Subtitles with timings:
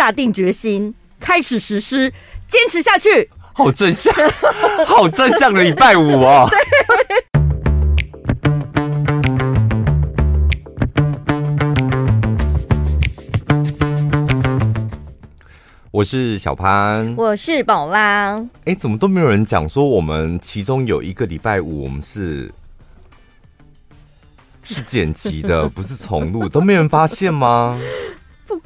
[0.00, 2.10] 下定决心开始实施，
[2.46, 3.28] 坚持下去。
[3.52, 4.10] 好正向，
[4.86, 6.48] 好正向的礼拜五啊！
[15.90, 18.38] 我是小潘，我是宝拉。
[18.38, 22.50] 哎、欸，怎么都没有人讲说我们其中有一个礼拜五我们是
[24.64, 27.78] 是剪辑的，不是重录，都没人发现吗？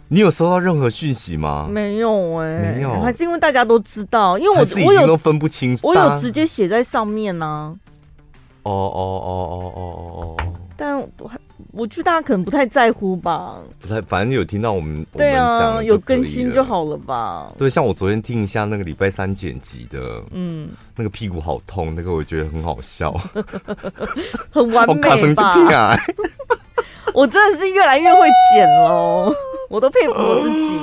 [0.09, 1.69] 你有收到任何讯息吗？
[1.71, 7.75] 没有哎、欸，没有，还是因为大家都知道，因为我我有都分不清楚，我有直接写在上面呢、啊。
[8.63, 9.81] 哦哦哦哦哦
[10.17, 10.53] 哦哦！
[10.77, 11.39] 但我还。
[11.71, 17.53] 我觉得大家可能不太在乎吧，不太，反正有听到我们，对啊，有更新就好了吧。
[17.59, 23.13] 对，像我昨天听一下那个礼拜三剪辑的，嗯，那个屁股好痛，那个我觉得很好笑，
[24.51, 25.45] 很完美吧？
[25.75, 25.99] 啊、
[27.13, 28.21] 我真的是越来越会
[28.53, 29.33] 剪喽，
[29.75, 30.79] 我都佩服我自己。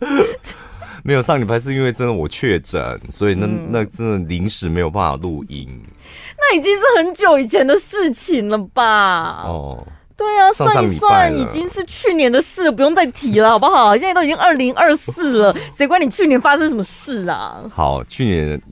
[1.04, 5.68] 没有上礼拜是因为真的我确诊，所以那、嗯、那真的临时没有办法录音。
[6.38, 9.42] 那已经是很久以前的事情了吧？
[9.44, 13.92] 哦，对啊，上上算一算已经是去年的事，不用再提了，好不好？
[13.94, 17.62] 现在都已经二零二四了，谁管你去年发生什么事啊？
[17.74, 18.62] 好，去年，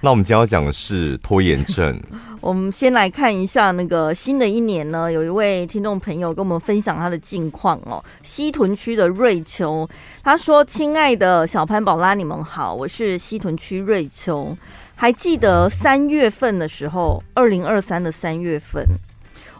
[0.00, 2.00] 那我们今天要讲的是拖延症。
[2.40, 8.02] 我们先来看一下那个新的一年呢，有一位听众朋友跟我们分享他的近况哦。
[8.22, 9.88] 西屯区的瑞秋，
[10.22, 14.56] 他说：“亲爱的小潘宝拉，你们好，我是西屯区瑞秋。”
[14.94, 18.84] 还记得三月份的时候，二零二三的三月份，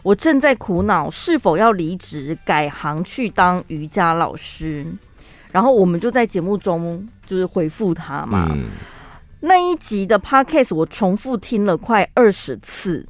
[0.03, 4.85] 我正在苦恼是否要离职改行去当瑜伽老师。
[5.51, 8.49] 然后我们就在节目中就是回复他嘛。
[8.51, 8.65] 嗯、
[9.41, 13.07] 那一集的 podcast 我重复听了快二十次。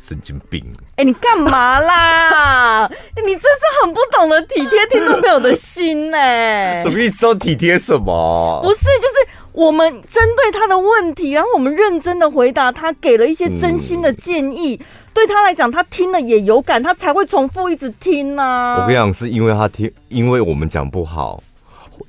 [0.00, 0.64] 神经病！
[0.92, 2.88] 哎、欸，你干嘛啦？
[3.26, 6.78] 你真是很不懂得体贴听众朋友的心呢、欸。
[6.82, 7.22] 什么意思？
[7.22, 8.60] 都体贴什么？
[8.62, 9.38] 不是，就是。
[9.52, 14.76] 我们针对他的问题，然后我们认真的回答他，给了一些真心的建议。
[14.80, 18.76] 嗯、对他来讲，他听了也有感，他才会重复一直听呢、啊。
[18.76, 21.42] 我跟你讲，是因为他听，因为我们讲不好，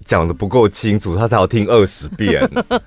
[0.10, 2.42] 讲得不够清楚，他才要听二十遍，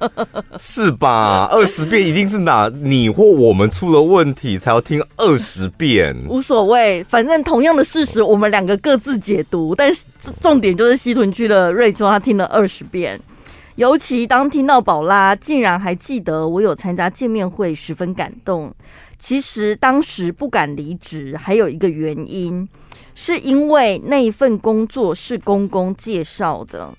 [0.59, 1.47] 是吧？
[1.53, 6.17] 二十遍一定是哪你或我们出了问题，才要听二十遍。
[6.29, 9.73] 无所谓，反正同样的事实，我们两个各自解读。
[9.73, 10.05] 但是
[10.41, 13.21] 重点就是西屯区的瑞秋，他听了二十遍。
[13.77, 18.75] 尤其当听到宝拉竟然还记得我有参加见面会，十分感动。
[19.17, 22.69] 其实当时不敢离职，还有一个原因，
[23.15, 26.93] 是因为那一份工作是公公介绍的。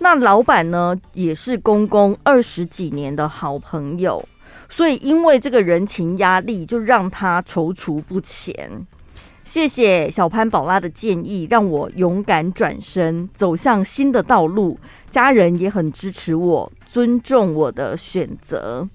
[0.00, 4.26] 那老板呢，也是公公二十几年的好朋友，
[4.68, 8.86] 所以因为这个人情压力，就让他踌躇不前。
[9.44, 14.78] 谢谢小潘宝拉的建议，让我勇敢转身走向新的道路。
[15.10, 18.86] 家人也很支持我，尊重我的选择。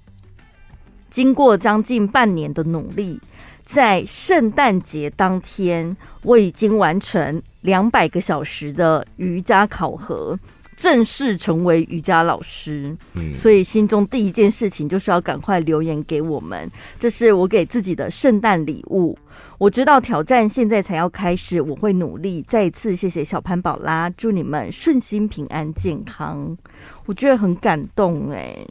[1.10, 3.20] 经过将近半年的努力，
[3.66, 10.38] 在圣诞节当天，我已经完成两百个小时的瑜伽考核。
[10.76, 16.70] 正式成为瑜伽老师，嗯，所以心中第一件事情就是要赶快留言给我们，
[17.00, 19.18] 这是我给自己的圣诞礼物。
[19.58, 22.44] 我知道挑战现在才要开始，我会努力。
[22.48, 26.58] 再一次谢谢小潘宝拉，祝你们顺心平安健康。
[27.06, 28.68] 我觉得很感动哎、欸，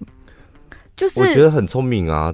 [0.94, 2.32] 就是我觉得很聪明啊。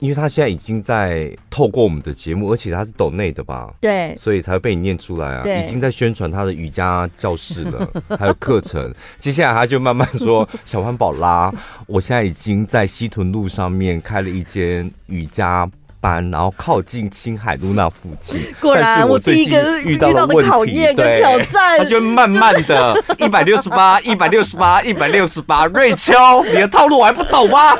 [0.00, 3.72] 因为他现在已经在透过我们的节目，而且他是抖内的吧？
[3.80, 5.46] 对，所以才会被你念出来啊！
[5.46, 7.88] 已经在宣传他的瑜伽教室了，
[8.18, 8.92] 还有课程。
[9.18, 11.52] 接下来他就慢慢说：“小潘宝拉，
[11.86, 18.40] 我现在已经在西屯路上面开了一间瑜伽。”班，然后靠近青海路那附近。
[18.60, 25.66] 果然，我第一个遇到的考验跟挑战，他就慢慢的， 一百六十八，一百六十八，一百六十八。
[25.66, 26.12] 瑞秋，
[26.44, 27.76] 你的套路我还不懂吗？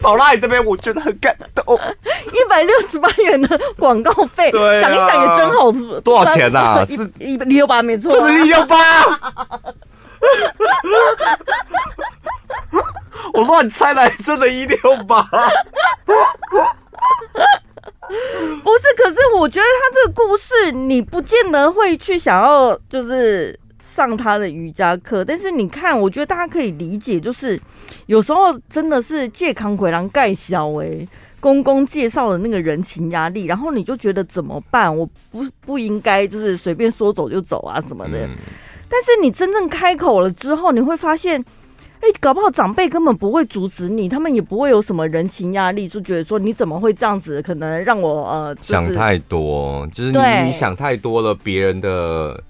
[0.00, 1.78] 宝拉，你这边我觉得很感动。
[2.04, 5.72] 一百六十八元的广告费，对啊，想一想也真好。
[6.00, 6.84] 多少钱啊？
[6.86, 8.76] 是一一六八，没错，真的是一六八。
[13.34, 15.22] 我乱猜的，真的一六八。
[18.62, 25.22] 不是，可是我觉得他这个故事，你不见得会去想要就是上他的瑜伽课。
[25.24, 27.60] 但是你看，我觉得大家可以理解，就是
[28.06, 31.06] 有时候真的是借康鬼狼盖小哎，
[31.38, 34.96] 公公介绍的那个人情压力，然后你就觉得怎么办？
[34.96, 38.26] 我不不应该就是随便说走就走啊什么的。
[38.26, 38.34] 嗯、
[38.88, 41.44] 但是你真正开口了之后，你会发现。
[42.00, 47.42] 哎、欸，搞不好长辈根本不会阻止你，他们也不会有什么人情压力，就觉得说你怎么会这样子？
[47.42, 52.40] 可能让我呃、就是、想太多，就是你你想太多了，别人的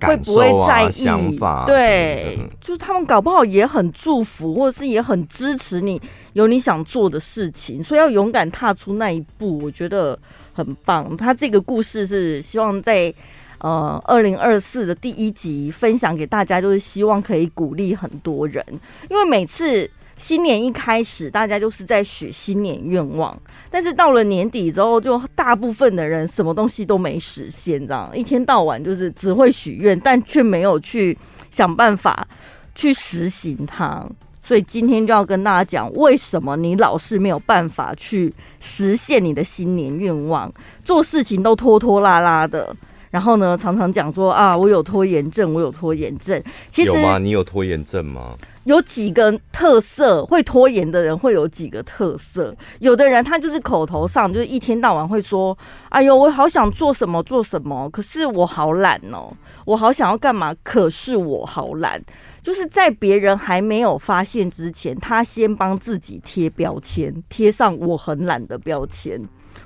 [0.00, 1.64] 会不会在意想法？
[1.66, 6.00] 对，就是他们搞不好也很祝福，或者是也很支持你
[6.34, 10.16] 有你想做的事情，所以要勇敢踏出那一步，我觉得
[10.52, 11.16] 很棒。
[11.16, 13.12] 他这个故事是希望在。
[13.66, 18.64] 呃，二零二四的第一集分享给大家，就是希望可以鼓励很多人，
[19.10, 23.36] 因为每次新年一开始，大家就是在许新年愿望，
[23.68, 31.18] 但是到了年底之后，就大部分的人什么东西都没实现，这样一天到晚就是只会许愿，但却没有去
[31.50, 32.24] 想办法
[32.72, 34.06] 去实行它。
[34.44, 40.52] 所以今天就要跟大家讲，为什么你老是没有办法去实现你的新年愿望，
[40.84, 42.72] 做事情都拖拖拉拉的。
[43.16, 46.38] 然后呢，常常讲说啊，我有拖延症，我有拖延症。
[46.68, 47.16] 其实有吗？
[47.16, 48.36] 你有拖延症吗？
[48.64, 52.54] 有几个特色，会拖延的人会有几个特色。
[52.80, 55.56] 有的人他就是口头上就是一天到晚会说，
[55.88, 59.32] 哎呦，我好想做什么做什么，可是我好懒哦，
[59.64, 61.98] 我好想要干嘛，可是我好懒。
[62.42, 69.18] 就是在别人还没有发现之前，他先帮自己贴标签，贴上我很懒的标签。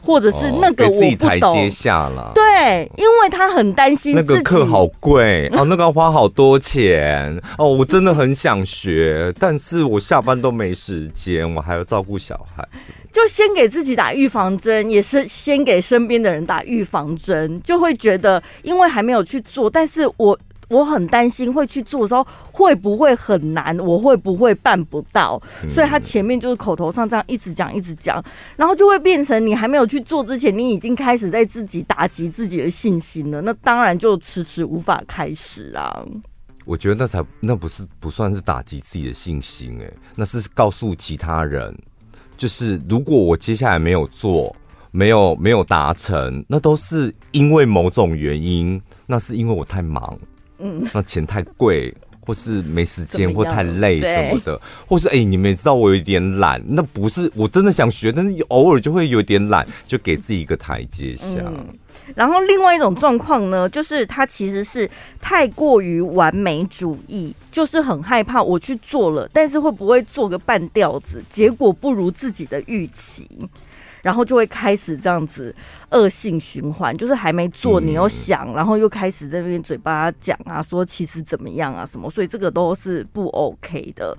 [0.02, 2.32] 或者是那个我不懂，哦、自己台阶下了。
[2.34, 7.66] 对，因为他很担心那个课好贵哦，那个要花好多钱哦。
[7.66, 12.66] 我真的很想学，但是我下班都没时间，我还要照顾小孩。
[13.12, 20.38] 就先给自己打预防针，也是先给身边的人打预防针，就会觉得因为还没有去做，但是我。
[20.70, 25.40] 我很担心会去做的时候会不会很难，我会不会办不到？
[25.74, 28.24] 所以他前面就是口头上这样一直讲一直讲，
[28.56, 33.40] 然后就会变成你还没有去做之前，你已经开始在自己打击自己的信心了。
[33.40, 36.04] 那当然就迟迟无法开始啊。
[36.64, 41.76] 我觉得那才那不是不算是打击自己的信心诶，那是告诉其他人，
[42.36, 44.54] 就是如果我接下来没有做，
[44.92, 50.16] 没有没有达成，那都是因为某种原因，那是因为我太忙。
[50.60, 61.40] 嗯，那钱太贵，或是没时间，或太累什么的，或是哎、欸，你们也知道我有一点懒，那不是我真的想学，但是偶尔就会有点懒，就给自己一个台阶下。
[61.46, 61.66] 嗯，
[62.14, 64.88] 然后另外一种状况呢，就是他其实是
[65.20, 73.26] 太过于完美主义，就是很害怕我去做了，但是会不会做个半吊子，结果不如自己的预期。
[74.02, 75.54] 然后就会开始这样子
[75.90, 84.16] 恶性循环，就是还没做，你又想，然后又开始在那边嘴巴讲啊，说其实怎么样啊什么，所以这个都是不 OK 的。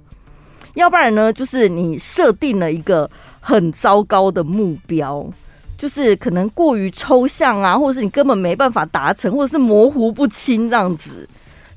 [0.75, 5.27] 要不然呢，就是你设定了一个很糟糕的目标，
[5.77, 11.27] 就是可能过于抽象啊，或者是你根本没办法达成，或者是模糊不清这样子。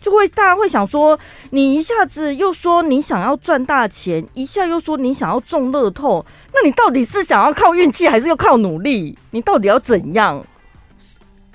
[0.04, 1.18] 就会大家会想说，
[1.48, 9.16] 你一下子又说你想要赚大钱，一下又说你想要中乐透，那你到底是想要靠运气，还是要靠努力？
[9.30, 10.44] 你到底要怎样？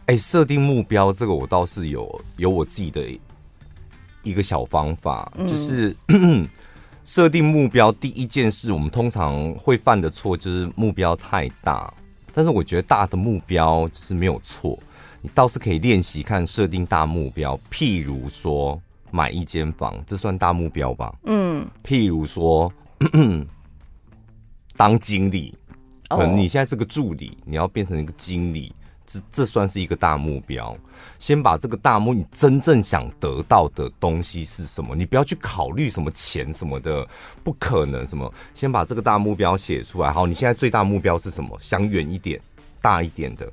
[0.08, 3.00] 哎、欸，设定目标这个我倒是有有我自己的
[4.24, 5.96] 一个小方法，嗯、就是
[7.06, 11.94] 设定目标第一件事，我们通常会犯的错就是目标太大，
[12.34, 14.80] 但是我觉得大的目标就是没有错。
[15.22, 18.82] 你倒是可以练习看设定大目标，譬如说
[19.12, 21.14] 买一间房，这算大目标吧？
[21.26, 21.68] 嗯。
[21.84, 22.72] 譬如说
[24.78, 25.54] 当经理，
[26.08, 28.74] 可能你现在是个助理，你要变成一个经理，
[29.06, 30.74] 这这算是一个大目标。
[31.18, 34.96] 先把这个大目，你真正想得到的东西是什么？
[34.96, 37.06] 你不要去考虑什么钱什么的，
[37.44, 38.32] 不可能什么。
[38.54, 40.12] 先把这个大目标写出来。
[40.12, 41.58] 好，你现在最大目标是什么？
[41.60, 42.40] 想远一点，
[42.82, 43.52] 大一点的。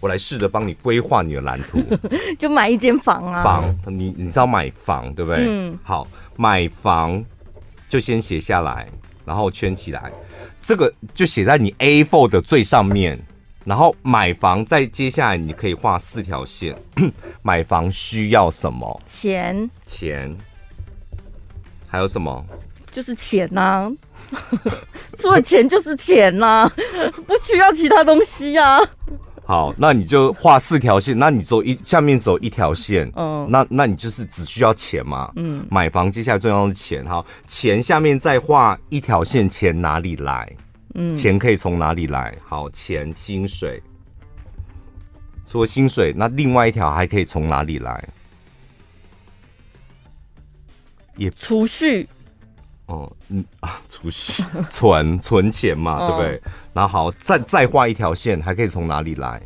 [0.00, 1.82] 我来试着帮你规划你的蓝图，
[2.38, 3.42] 就买一间房啊。
[3.42, 5.44] 房，你你是要买房对不对？
[5.48, 5.78] 嗯。
[5.82, 7.24] 好，买房
[7.88, 8.88] 就先写下来，
[9.24, 10.12] 然后圈起来，
[10.62, 13.18] 这个就写在你 A4 的最上面。
[13.64, 16.74] 然后买房，再接下来你可以画四条线。
[17.42, 19.02] 买房需要什么？
[19.04, 19.68] 钱。
[19.84, 20.34] 钱。
[21.86, 22.42] 还有什么？
[22.90, 23.92] 就是钱呐、啊。
[25.18, 26.72] 除了钱就是钱呐、啊，
[27.26, 28.88] 不需要其他东西呀、啊。
[29.48, 40.54] 好，那你就画四条线，那你走一下面走一条线，嗯，那那你就是只需要钱嘛，嗯，买房接下来重要的是钱，哈，钱下面再画一条线，钱哪里来？
[40.96, 42.36] 嗯，钱可以从哪里来？
[42.46, 43.82] 好，钱薪水，
[45.46, 48.06] 除了薪水，那另外一条还可以从哪里来？
[51.16, 52.06] 也储蓄。
[52.84, 56.42] 哦，嗯啊，储蓄存存钱嘛，对不对？
[56.78, 59.42] 然后好，再再画一条线，还可以从哪里来？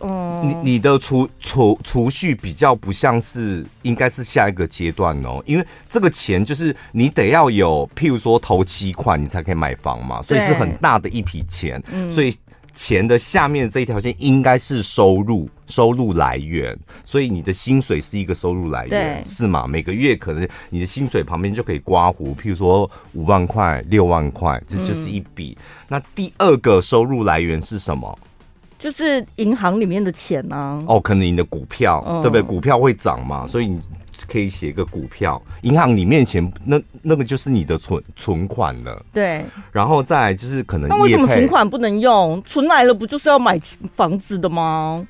[0.00, 12.34] 嗯，你你的储储储蓄比较不像是，应该是下一个阶段哦，因为这个钱就是你得要有，譬如说投期款，你才可以买房嘛，所以是很大的一笔钱，嗯，所以
[12.76, 19.66] 钱的下面这一条线应该是收入收入来源，所以你的薪水是一个收入来源，是吗？
[19.66, 25.64] 每个月可能你的薪水旁边就可以刮胡，譬如说五万块、六万块，这就是一笔，嗯。
[25.88, 28.18] 那第二个收入来源是什么？
[28.78, 32.42] 就是银行里面的钱啊，哦，可能你的股票，嗯、对不对？
[32.42, 33.80] 股票会涨嘛，所以你
[34.26, 35.42] 可以写个股票。
[35.62, 39.04] 银行里面前，那那个就是你的存存款了。
[39.12, 42.42] 对，然后再就是可能，那为什么存款不能用？
[42.46, 43.60] 存来了不就是要买
[43.92, 45.06] 房子的吗？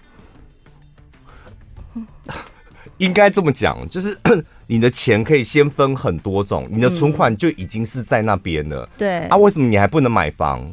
[2.98, 4.18] 应该这么讲，就是
[4.66, 8.88] 你的钱可以先分很多种，你的存款就已经是在那边了。
[8.96, 10.66] 对、嗯，啊，为什么你还不能买房？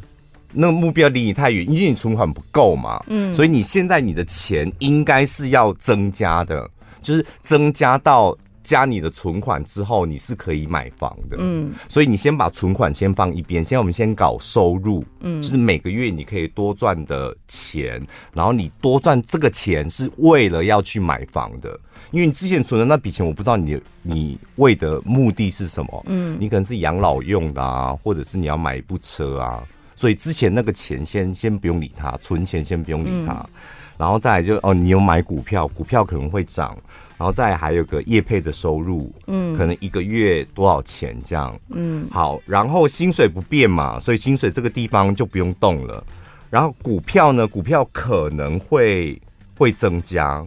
[0.56, 6.70] 那个目标离你太远，因为你存款不够嘛，嗯，所以你现在你的钱应该是要增加的，
[7.04, 18.02] 就是增加到加你的存款之后，你是可以买房的，嗯，所以你先把存款先放一边，现在我们先搞收入，嗯，就是每个月你可以多赚的钱，
[18.34, 21.78] 然后你多赚这个钱是为了要去买房的，
[22.12, 29.62] 因为你之前存的那笔钱，我不知道你你为的目的是什么，嗯，你可能是养老用的啊，或者是你要买一部车啊。
[29.96, 33.50] 所以之前那个钱先先不用理它，存钱先不用理它，嗯、
[33.98, 36.76] 然后再来就哦，你有买股票，股票可能会涨，
[37.24, 46.06] 然后再还有个业配的收入，嗯，可能一个月多少钱这样，嗯，好，然后薪水不变嘛，所以薪水这个地方就不用动了，
[46.50, 49.18] 然后股票呢，股票可能会
[49.58, 50.46] 会增加。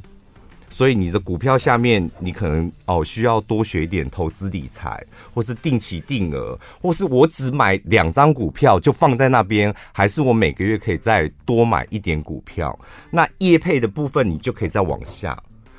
[0.68, 5.02] 所以你的股票下面，你可能哦需要多学一点投资理财，
[5.33, 12.78] 或是定期定额，或是我只买两张股票就放在那边，还是我每个月可以再多买一点股票？
[13.11, 15.35] 那业配的部分你就可以再往下。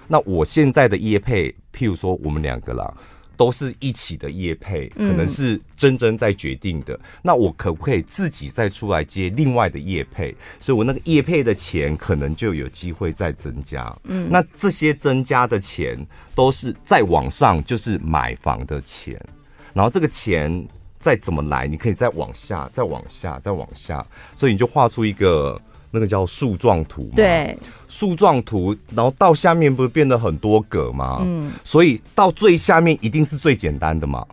[0.08, 2.94] 那我现在的业配，譬如说我们两个啦。
[3.38, 6.96] 都是一起的业配，可能是真真在决定的。
[6.96, 7.00] 嗯。
[7.22, 10.36] 那我可不可以自己再出来接另外的业配？
[10.60, 13.96] 所以我那个业配的钱可能就有机会再增加。
[14.06, 19.24] 嗯，那这些增加的钱都是再往上，就是买房的钱。
[19.72, 20.68] 然后这个钱
[21.00, 24.04] 再怎么来，你可以再往下，再往下，再往下。
[24.36, 25.62] 所以你就画出一个。
[25.98, 31.24] 那个叫树状图嘛，对，树状图，然后到下面不是变得很多格吗？
[31.26, 34.24] 嗯，所以到最下面一定是最简单的嘛。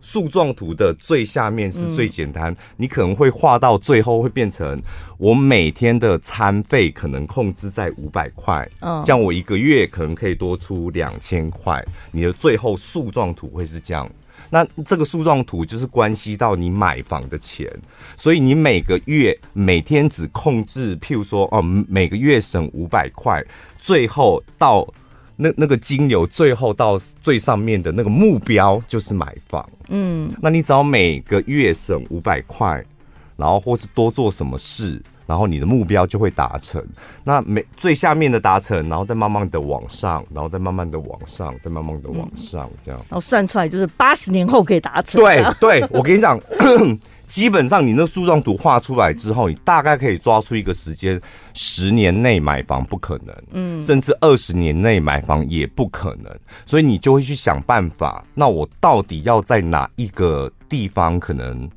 [0.00, 4.82] 树状图的最下面是最简单，嗯，你可能会画到最后会变成
[5.16, 11.82] 我每天的餐费可能控制在五百块，嗯，这样我一个月可能可以多出两千块。
[12.10, 14.10] 你的最后树状图会是这样。
[14.54, 17.68] 那这个树状图就是关系到你买房的钱，
[18.16, 23.44] 所以你每个月每天只控制，譬如说哦，每个月省五百块，
[23.80, 24.86] 最后到
[25.34, 29.68] 那那个金流，最后到最上面的那个目标就是买房。
[29.88, 32.80] 嗯，那你只要每个月省五百块，
[33.36, 35.02] 然后或是多做什么事。
[35.26, 36.84] 然后你的目标就会达成，
[37.24, 43.00] 那每最下面的达成，然后再慢慢的往上，然后再慢慢的往上，再慢慢的往上，这样。
[43.08, 45.20] 然后算出来就是八十年后可以达成。
[45.20, 46.38] 对对，我跟你讲，
[47.26, 51.18] 基本上你那树状图画出来之后，你大概可以抓出一个时间，
[51.54, 56.30] 十年内买房不可能，嗯，甚至二十年内买房也不可能，
[56.66, 61.68] 所以你就会去想办法，那我到底要在哪一个地方可能？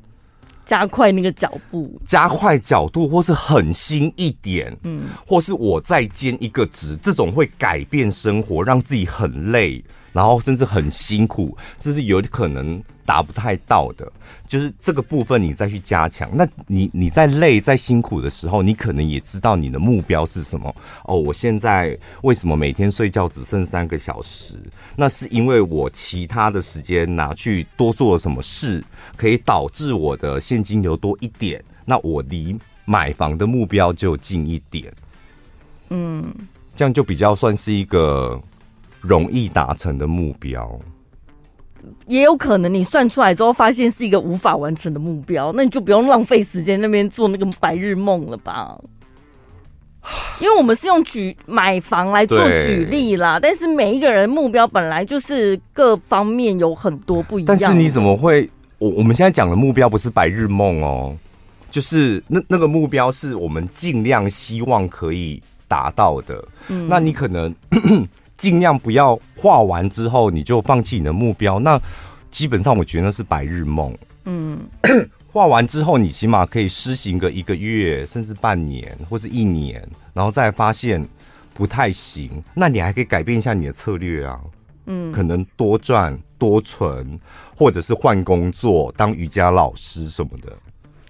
[0.68, 12.82] 加快那个脚步，加快角度，或是狠心一点，嗯，或是我再兼一个职，这种会改变生活，让自己很累，然后甚至很辛苦，甚至有可能。
[13.08, 14.12] 达不太到的，
[14.46, 16.30] 就是这个部分你再去加强。
[16.36, 20.76] 那你你在累、在辛苦的时候，你可能也知道你的目标是什么。
[21.04, 24.60] 哦，我现在为什么每天睡觉只剩三个小时？
[24.94, 28.84] 那是因为我其他的时间拿去多做了什么事，
[29.16, 31.64] 可以导致我的现金流多一点。
[31.86, 34.92] 那我离买房的目标就近一点。
[35.88, 36.30] 嗯，
[36.76, 38.38] 这样就比较算是一个
[39.00, 40.78] 容易达成的目标。
[42.06, 48.76] 也有可能你算出来之后发现是一个无法完成的目标，那你就不用浪费时间那边做那个白日梦了吧？
[50.40, 57.46] 因为我们是用举买房来做举例啦，但是每一个人目标本来就是各方面有很多不一样。
[57.46, 58.48] 但是你怎么会？
[58.78, 61.16] 我我们现在讲的目标不是白日梦哦，
[61.70, 66.44] 就是那那个目标是我们尽量希望可以达到的。
[66.68, 67.54] 嗯，那你可能。
[68.38, 71.78] 尽量不要画完之后你就放弃你的目标，那
[72.30, 73.94] 基本上我觉得那是白日梦。
[74.24, 74.58] 嗯，
[75.30, 81.06] 画 画完之后，你起码可以施行个一个月，甚至半年或是一年，然后再发现
[81.52, 84.40] 不太行，那你还可以改变一下你的策略啊。
[84.86, 87.18] 嗯，可能多赚多存，
[87.56, 90.50] 或者是换工作当瑜伽老师什么的。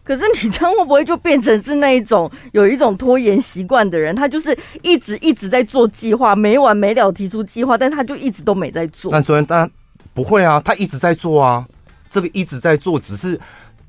[0.09, 4.17] 可是你这样会不会就变成是那一种有一种拖延习惯的人？
[4.17, 9.13] 他就是一直一直在做计划，没完没了提出计划，但他就一直都没在做。
[9.13, 9.71] 那昨天当然
[10.15, 11.67] 不会啊，他一直在做啊。
[12.09, 13.39] 这个一直在做，只是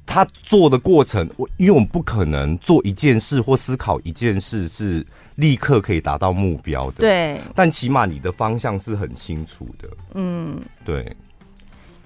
[0.05, 6.97] 他做的过程，我因为我们不可能做一件事或思考一件事是立刻可以达到目标的。
[6.97, 9.87] 对，但起码你的方向是很清楚的。
[10.15, 11.15] 嗯，对。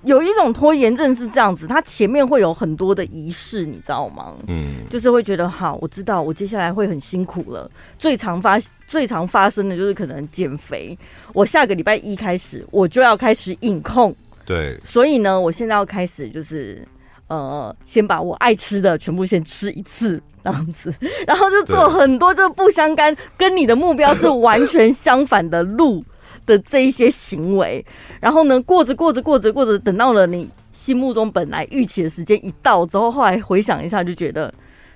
[0.04, 4.34] 有一种拖延症是这样子，他前面会有很多的仪式，你知道吗？
[4.48, 7.70] 嗯，就是会觉得好，我知道我接下来会很辛苦了。
[7.98, 10.98] 最常发最常发生的就是可能减肥，
[11.34, 14.14] 我下个礼拜一开始我就要开始饮控。
[14.46, 16.86] 对，所以呢，我现在要开始就是，
[17.28, 20.94] 呃，先把我爱吃的全部先吃一次，这样子，
[21.26, 26.04] 然后就做很多这不相干，跟你的目标是完全相反的路
[26.46, 27.86] 的这一些行为，
[28.20, 34.54] 然后呢，过着过着过着过着，等到了你心目中本来预期的时间一到之后，后来回想一下，就觉得。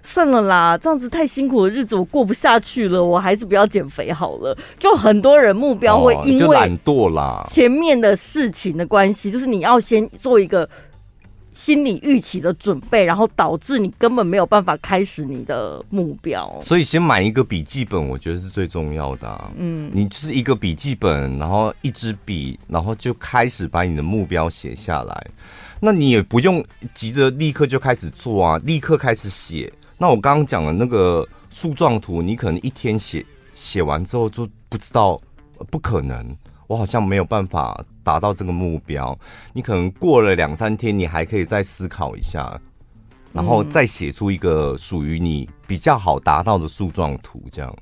[0.10, 4.58] 算了啦，这样子太辛苦的日子我过不下去了，我还是不要减肥好了。
[4.80, 10.70] 就很多人目标会因为懒惰啦，前面的事情的关系，就是你要先做一个
[11.58, 16.62] 心理预期的准备，然后导致你根本没有办法开始你的目标。
[16.62, 19.52] 所以先买一个笔记本，我觉得是最重要的啊。
[19.58, 25.28] 嗯，你就是一个笔记本，然后一支笔，然后就开始把你的目标写下来。
[25.80, 29.74] 那你也不用急着立刻就开始做啊，立刻开始写。
[29.98, 35.20] 那我刚刚讲的那个树状图，你可能一天写写完之后就不知道，
[35.72, 36.38] 不可能，
[36.68, 39.18] 我好像没有办法达到这个目标。
[39.54, 42.60] 你可能过了两三天，你还可以再思考一下，
[43.34, 47.76] 然后再写出一个属于你比较好达到的树状图，这样。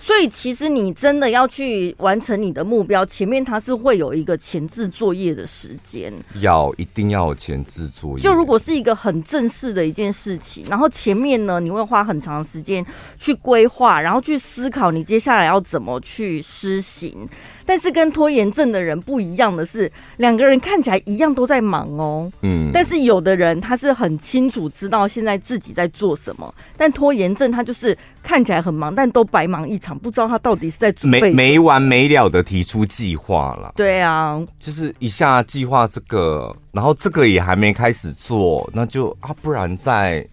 [0.00, 8.22] 所以，其实你真的要去完成你的目标，前面它是会有一个前置作业的时间，要一定要有前置作业。
[8.22, 12.84] 就如果是一个很正式的一件事情，然后前面呢，你会花很长时间
[13.16, 17.28] 去规划，然后去思考你接下来要怎么去施行。
[17.66, 22.32] 但是跟拖延症的人不一样的是，两个人看起来一样都在忙哦。
[22.40, 33.72] 嗯，但是有的人他是很清楚知道现在自己在做什么，但拖延症他就是看起来很忙，但都白忙一场，不知道他到底是在准备没没完没了的提出计划了。
[33.76, 40.26] 对啊，就是一下计划这个，然后这个也还没开始做，那就啊，不然再。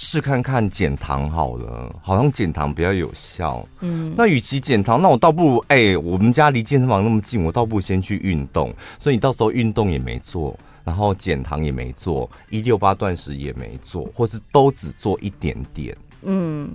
[0.00, 3.66] 试看看减糖好了，好像减糖比较有效。
[3.80, 8.72] 嗯，那与其减糖，那我倒不如哎、欸，我们家离健身房那么近，我倒不如先去运动。
[8.96, 15.96] 所以你到时候运动也没做，然后减糖也没做，一六八断食也没做，或是都只做一点点。
[16.22, 16.70] 嗯，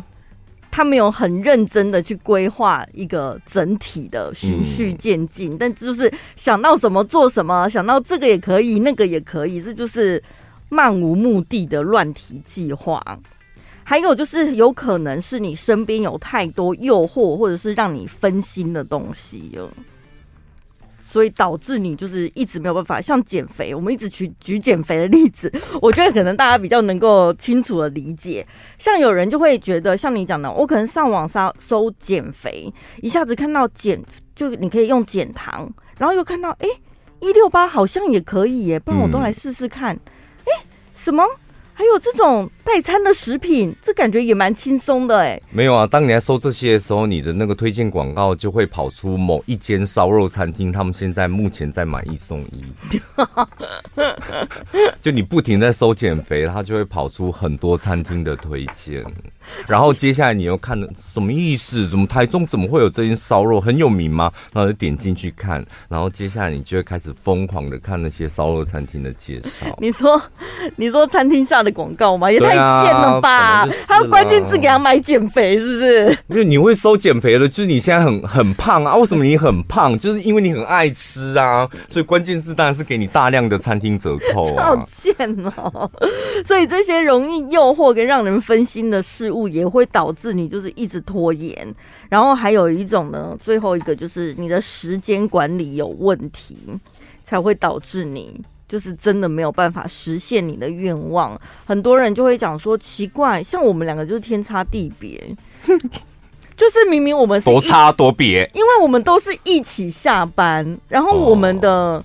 [0.73, 10.19] 他没有很认真的去规划一个整体的循序渐进，嗯、但就是想到什么做什么，想到这个也可以，那个也可以，这就是。
[10.69, 12.99] 漫无目的的乱提计划，
[13.83, 19.69] 还有就是有可能是你身边有太多诱惑，或者是让你分心的东西了，
[21.13, 22.99] 所以导致你就是一直没有办法。
[22.99, 28.43] 像减肥，我们一直举举减肥的例子， 我觉得可能大家比较能够清楚的理解。
[28.80, 32.73] 像有人就会觉得，像你讲的，我可能上网搜搜减肥，
[33.04, 34.02] 一下子看到减，
[34.36, 36.67] 就你可以用减糖，然后又看到哎
[37.19, 39.95] 一六八好像也可以耶，不然我都来试试看。
[39.95, 40.02] 嗯
[40.95, 41.23] 什么？
[41.73, 45.41] 还有这种代餐的食品，这感觉也蛮轻松的哎。
[45.51, 52.63] 没有啊，当你在搜这些的时候，你的那个推荐广告就会跑出某一间烧肉餐厅，他们现在目前在买一送一。
[55.01, 59.03] 就你不停在搜减肥，它就会跑出很多餐厅的推荐。
[59.67, 61.88] 然后接下来你又看的什么意思？
[61.88, 64.32] 怎么台中怎么会有这间烧肉很有名吗？
[64.53, 69.65] 然后就点进去看，然后接下来你就会开始疯狂的看那些烧肉餐厅的介绍。
[69.79, 70.21] 你说，
[70.75, 72.32] 你说餐厅下的广告吗？
[72.32, 73.63] 也太贱了吧！
[73.63, 76.17] 啊、还有关键字给他买减肥，是不是？
[76.27, 78.95] 因为你会收减肥的，就是你现在很很胖啊。
[78.95, 79.97] 为什么你很胖？
[79.99, 81.67] 就是因为你很爱吃啊。
[81.89, 84.65] 所以关键字当然是给你大量的餐厅折扣啊。
[84.67, 85.13] 好贱
[85.58, 85.89] 哦！
[86.47, 89.43] 所以这些容易诱惑跟让人分心的事物。
[89.54, 91.54] 也会导致你就是一直拖延，
[92.10, 96.58] 然后还有一种呢，最后一个就是你的时间管理有问题，
[97.24, 101.39] 才会导致你就是真的没有办法实现你的愿望。
[101.65, 105.22] 很多人就会讲说奇怪，像我们两个就是天差地别，
[106.58, 112.04] 就是明明我们是多差多别，因为我们都是一起下班，然后我们的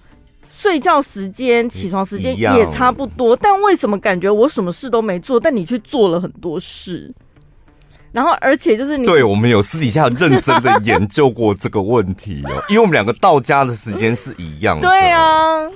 [0.59, 7.15] 睡觉时间、起床时间也差不多，但为什么感觉我什么事都没做，但你却做了很多事？
[8.11, 14.89] 然后，而且就是你对我们有私底下认真的研究过这个问题哦， 因为我们两个到家的时间是一样的。
[14.89, 15.71] 对啊。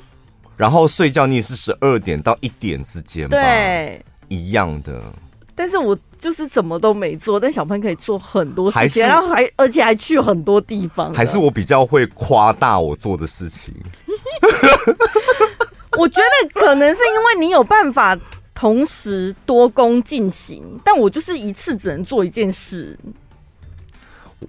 [0.57, 3.37] 然后睡觉你也是十二点到一点之间吧？
[3.37, 5.01] 对，一样的。
[5.55, 11.15] 但是我就是什么都没做，但小朋友可以做很多事情，然后还而且还去很多地方。
[11.15, 13.75] 还是我比较会夸大我做的事情。
[15.99, 18.19] 我觉得可能是因为你有办法。
[18.55, 22.97] 同时多工进行，但我就是一次只能做一件事。
[24.39, 24.49] 我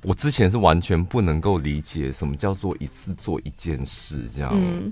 [0.00, 4.50] 我之前是完全不能够理解什么叫做一次做一件事，这样。
[4.54, 4.90] 嗯，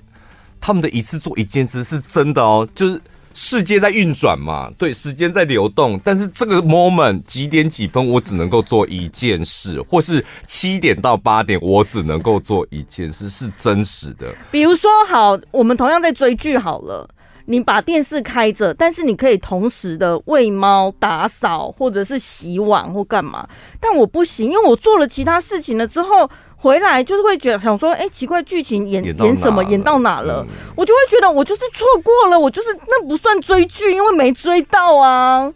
[0.60, 3.00] 他们的一次做一件事是真的哦，就是
[3.34, 14.34] 世界在运转嘛，对，时间在流动，但是这个 moment 几点几分，我只能够做一件事，或是七点到八点，我只能够做一件事，是真实的。
[14.50, 17.08] 比如说，好，我们同样在追剧好了。
[17.50, 23.48] 你把电视开着，但是你可以同时的喂猫、打扫，或者是洗碗或干嘛。
[23.80, 26.28] 但我不行，因为我做了其他事情了之后
[26.60, 30.44] 回来，就是会觉得想说，哎、欸，奇怪，剧情演演，演什么，演到哪了？
[30.48, 35.52] 嗯、我就会觉得我就是错过了，我就是那不算追剧，因为没追到啊。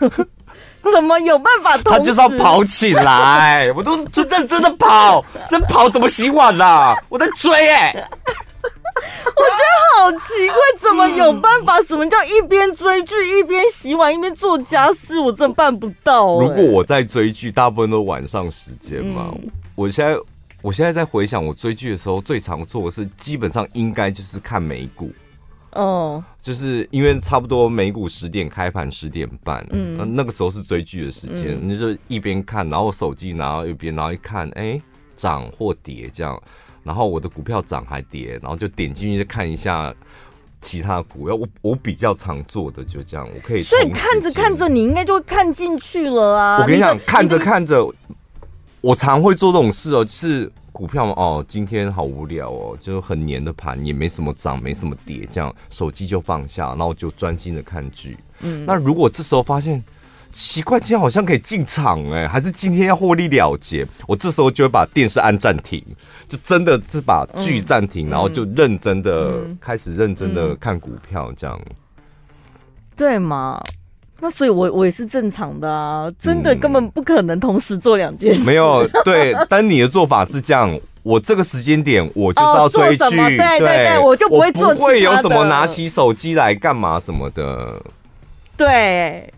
[0.92, 1.76] 怎么有办法？
[1.78, 6.96] 他就是要跑起来， 我都就认真的跑，真跑怎么洗碗啦、啊？
[7.08, 8.08] 我在追哎、欸。
[8.98, 11.80] 我觉得好奇怪，怎么有办法？
[11.82, 15.18] 什么叫一边追剧一边洗碗一边做家事？
[15.18, 16.44] 我真的办不到、欸。
[16.44, 19.30] 如果我在追剧，大部分都晚上时间嘛。
[19.34, 20.18] 嗯、我现在
[20.60, 25.12] 我现在在回想我追剧的时候，最常做的是基本上应该就是看美股。
[25.70, 34.82] 哦，就是因为差不多美股十点开盘，十点半，嗯，那那个时候是追剧的时间，你、嗯、就一边看，然后手机拿到一边，然后一看，哎、欸，
[35.14, 36.42] 涨或跌这样。
[36.82, 39.94] 然后我的股票涨还跌，然后就点进去看一下
[40.60, 41.36] 其他股票。
[41.36, 43.62] 我我比较常做的就这样，我可以。
[43.62, 46.58] 所以看着看着，你应该就会看进去了啊！
[46.60, 47.86] 我跟你讲，看着看着，
[48.80, 58.16] 我常会做这种事哦，就是股票嘛，哦，今天好无聊哦，就很黏的盘，也没什么涨，没什么跌，这样手机就放下，然后就专心的看剧。
[58.40, 59.82] 嗯，那如果这时候发现。
[60.30, 63.88] 奇怪，今天好像可以进场哎、欸，还是今天要获利了结？
[64.06, 65.82] 我这时候就会把电视按暂停，
[66.28, 71.58] 就真的是把剧暂停，嗯、然后就认真的、嗯、开始认真的看股票，这样、
[72.94, 73.58] 对吗？
[74.20, 78.46] 那所以我，我我也是正常的啊，真的根本不可能同时做两件事、嗯。
[78.46, 87.80] 没有 对，但你的做法是这样，我这个时间点我就是要追剧、哦，对对对，我就不会做，不会有什么拿起手机来干嘛什么的，
[88.56, 89.32] 对。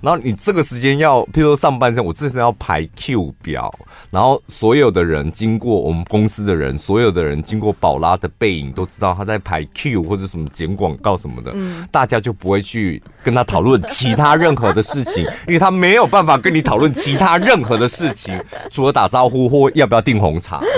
[0.00, 3.70] 然后你这个时间要，譬如说上半身，我这是要排 Q 表，
[4.10, 18.36] 然后所有的人经过我们公司的人，所有的人经过宝拉的背影，都知道他在排 Q 或者什么剪广告什么的，嗯、大家就不会去跟他讨论其他任何的事情，因为他没有办法跟你讨论其他任何的事情，
[18.68, 20.60] 除了打招呼或要不要订红茶。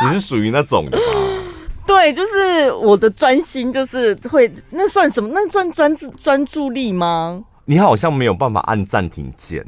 [0.00, 1.02] 你是属于那种的吗？
[1.84, 5.28] 对，就是我的专心，就是会那算什么？
[5.32, 7.42] 那算专注专注力吗？
[7.64, 9.64] 你好像没有办法按暂停键。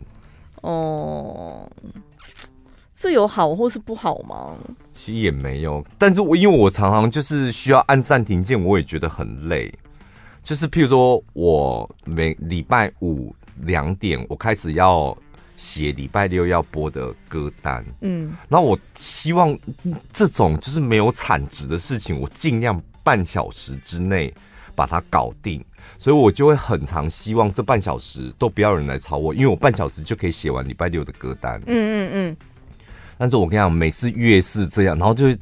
[0.65, 1.71] 哦，
[2.99, 4.57] 这有好或是不好吗？
[4.95, 9.73] 其实也没有，但是我因为我常常就是需要按暂停键，我也觉得很累。
[10.43, 15.17] 就是譬如说，我每礼拜五两点，我开始要。
[15.57, 19.57] 写礼拜六要播的歌单，嗯，然后我希望
[20.13, 24.35] 这种就是没有产值的事情，我尽量半小时之内
[24.75, 25.65] 把它搞定，
[26.05, 32.37] 所以我就会很常希望这半小时都不要有人来吵我，因为我半小时就可以写完礼拜六的歌单，嗯嗯嗯。
[33.17, 35.39] 但是我跟你讲，每次越是这样，然后就会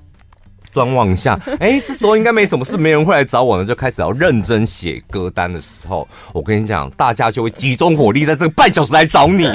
[0.72, 9.50] 观望一下，哎，这时候应该没什么事，没人会来找我呢，就开始要认真写歌单的时候，我跟你讲，大家就会集中火力在这个半小时来找你。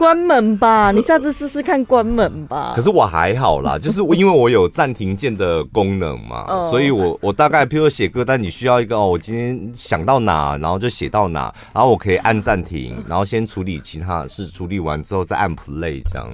[0.00, 2.72] 关门吧，你下次试试看关门吧。
[2.74, 16.26] 可是我还好啦， 就是因为我有暂停键的功能嘛，所以我我大概譬如说写歌单，你需要一个哦，我今天想到哪，然后就写到哪，然后我可以按暂停， 然后先处理其他的事，处理完之后再按 play 这样。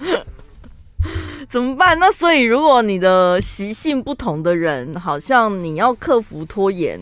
[1.48, 1.98] 怎么办？
[1.98, 7.00] 那所以如果你的习性不同的人，好像你要克服拖延，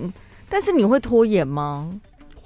[0.49, 1.91] 但是你会拖延吗？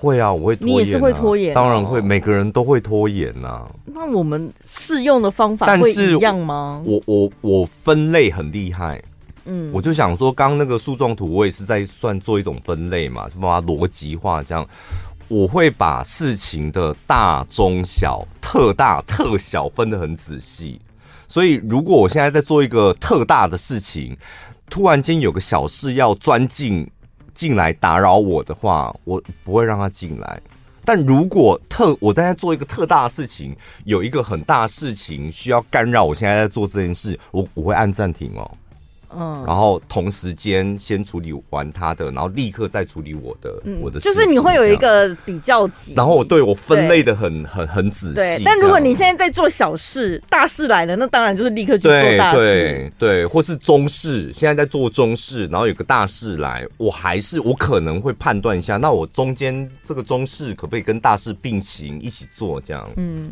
[0.00, 0.82] 会啊，我会拖延、啊。
[0.84, 3.70] 你也是会拖延、哦，当然会，每个人都会拖延呐、啊。
[3.84, 6.80] 那我们适用的方法会一样吗？
[6.84, 9.02] 我我我分类很厉害，
[9.44, 14.64] 嗯，我就想说，刚刚那个树状图，我也是在算做一种分类嘛，就把它逻辑化，这样
[15.26, 20.80] 我会把事情的大、中、小、特大、特小分得很仔细。
[21.26, 24.16] 所以如果我现在在做一个特大的事情，
[24.70, 26.88] 突然间有个小事要钻进
[27.38, 30.42] 进来打扰我的话，我不会让他进来。
[30.84, 38.50] 但如果特我在做一个特大的事情，有一个很大事情需要干扰我现在在做这件事，我我会按暂停哦。
[39.10, 48.14] 嗯，然后同时间先处理完他的，然后立刻再处理我的，嗯、我的就是你会有一个比较级，然后我对我分类的很很很仔细。
[48.14, 62.88] 对，但如果你现在在做小事，大事来了，那当然就是立刻去做大事，对对，对，或是中事，现在在做中事，然后有个大事来，我还是我可能会判断一下，那我中间这个中事可不可以跟大事并行一起做这样？
[62.96, 63.30] 嗯。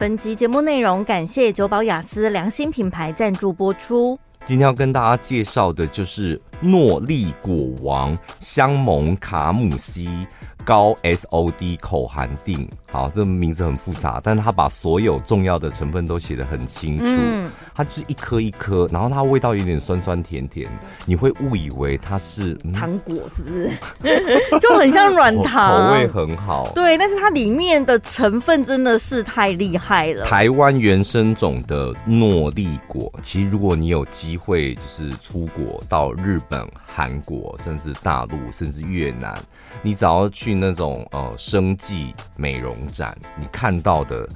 [0.00, 4.18] 本集节目内容感谢九宝雅思良心品牌赞助播出。
[4.46, 10.26] 今天要跟大家介绍的就是诺丽果王香檬卡姆西。
[10.62, 17.04] 高 SOD 口含定，好，这名字很复杂，但是他把所有重要的成分都写得很清楚。
[17.06, 17.50] 嗯，
[17.80, 20.68] 它就是一颗一颗，然后它味道有点酸酸甜甜，
[21.06, 23.70] 你会误以为它是、嗯、糖果，是不是？
[24.60, 26.70] 就很像软糖，口味很好。
[26.74, 30.24] 对，但是它里面的成分真的是太厉害了。
[30.26, 39.34] 台湾原生种的诺丽果，其实如果你有机会，就是出国到日本、韩国，甚至大陆，甚至越南，
[39.82, 40.50] 你只要去。
[40.60, 44.28] 那种呃生技美容展，你看到的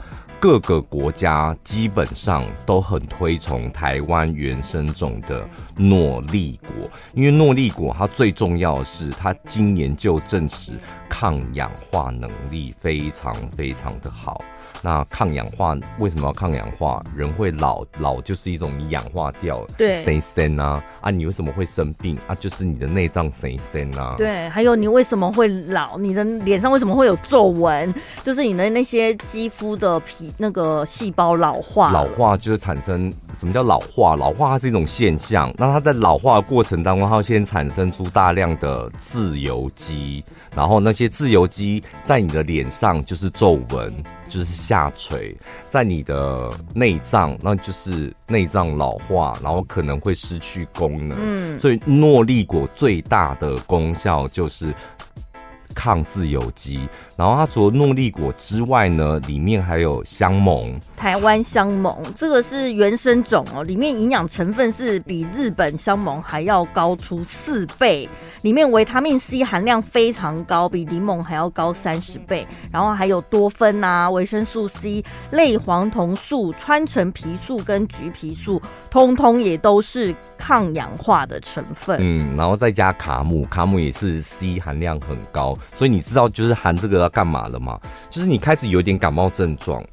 [0.44, 10.72] 各个国家基本上都很推崇台湾原生种的诺丽果，因为诺丽果它最重要的是它今年就证实
[11.24, 14.44] 抗氧化能力非常非常的好。
[14.82, 17.02] 那抗氧化为什么要抗氧化？
[17.16, 21.10] 人会老，老就是一种你氧化掉了，对，谁生啊啊！
[21.10, 22.34] 你为什么会生病啊？
[22.34, 24.16] 就是你的内脏谁生啊。
[24.18, 25.96] 对，还有你为什么会老？
[25.96, 27.94] 你的脸上为什么会有皱纹？
[28.22, 31.90] 就是你的那些肌肤的皮那个细胞老化。
[31.90, 34.14] 老化就是产生什么叫老化？
[34.16, 35.50] 老化它是一种现象。
[35.56, 40.22] 那它在老化的过程当中，它会先产生出大量的自由基，
[40.54, 43.94] 然后那些自由基在你的脸上就是皱纹。
[44.26, 45.36] 就是下垂
[45.68, 51.16] 在你的内脏，那就是内脏老化，然后可能会失去功能。
[51.20, 54.74] 嗯，所以诺丽果最大的功效就是
[55.72, 56.88] 抗自由基。
[57.16, 68.08] 然后它除了诺丽果之外呢，里面还有香檬，台湾香檬，这个是原生种哦，里面营养成分是比日本香檬还要高出四倍，
[68.42, 81.98] 里面维他命 C 含量非常高，比柠檬还要高三十倍，然后还有多酚啊、维生素 C、类黄酮素、川橙皮素跟橘皮素，通通也都是抗氧化的成分。
[82.00, 87.03] 嗯，然后再加卡姆，卡姆也是 C 含量很高，所以你知道就是含这个。
[87.04, 87.78] 要干嘛了吗？
[88.10, 89.84] 就是你开始有点感冒症状，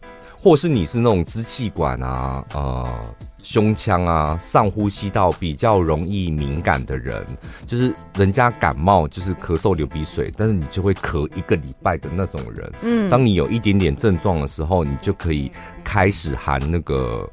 [0.41, 3.06] 或是你是那种支气管啊、呃、
[3.43, 7.24] 胸腔啊、上呼吸道比较容易敏感的人，
[7.67, 12.71] 就是人家感冒就是咳嗽流鼻水，但是你就会咳一个礼拜的那种人。
[12.82, 15.52] 嗯，当你有一点点症状的时候，你就可以
[15.84, 17.30] 开始含那个。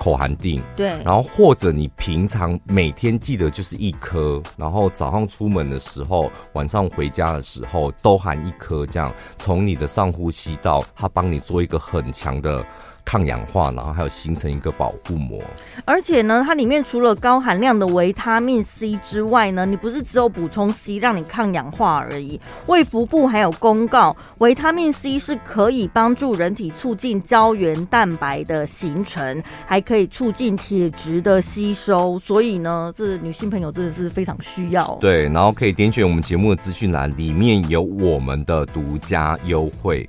[0.00, 12.64] 口含定，对，然后或者你平常每天记得就是一颗，然后早上出门的时候，晚上回家的时候都含一颗，这样从你的上呼吸道，它帮你做一个很强的。
[13.04, 15.40] 抗氧化，然后还有形成一个保护膜。
[15.84, 22.40] 而且呢，它里面除了高含量的维他命 C 之外呢，你不是只有补充 C 让你抗氧化而已。
[22.66, 32.20] 卫福部还有公告，维他命 C 是可以帮助人体促进胶原蛋白的形成，还可以促进铁质的吸收。
[32.24, 34.96] 所以呢，这女性朋友真的是非常需要。
[35.00, 40.06] 对，然后可以点选我们节目的资讯栏，里面有我们的独家优惠。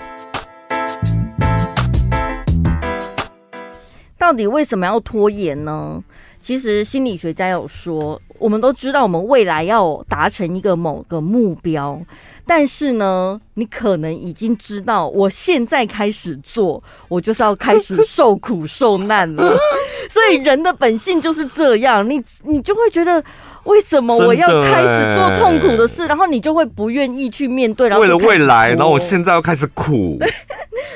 [4.21, 5.99] 到底为什么要拖延呢？
[6.39, 11.99] 其实心理学家有说，我们都知道我们未来要达成一个某个目标，
[12.45, 19.57] 但是呢，你可能已经知道，我现在开始做，我就是要开始受苦受难了。
[20.12, 23.23] 所以人的本性就是这样，你你就会觉得，
[23.65, 27.88] 为什么我要开始做痛苦的事，然后你就会不愿意去面对。
[27.88, 30.17] 然后为了未来，然后我现在要开始苦。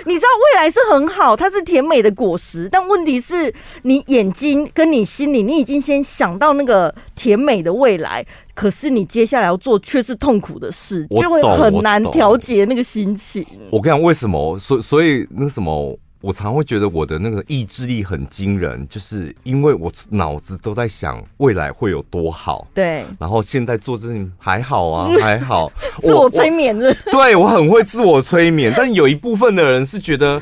[0.07, 13.45] 你知道未来是很好，它是甜美的果实，但问题是你眼睛跟你心里，你已经先想到那个甜美的未来，可是你接下来要做却是痛苦的事，就会很难调节那个心情。
[13.71, 14.57] 我跟你讲，为什么？
[14.59, 15.97] 所所以那个什么？
[16.25, 22.67] 我常会觉得我的那个意志力很惊人，就是因为我脑子都在想未来会有多好。
[22.73, 25.71] 对，然后现在做这件还好啊， 还好。
[26.01, 30.41] 自我催眠的， 对，我很会自我催眠，但有一部分的人是觉得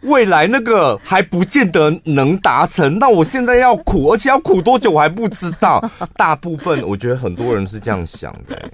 [0.00, 5.80] 未来那个还不见得能达成，那我现在要苦，而且要苦多久我还不知道。
[6.16, 8.72] 大部分我觉得很多人是这样想的、欸。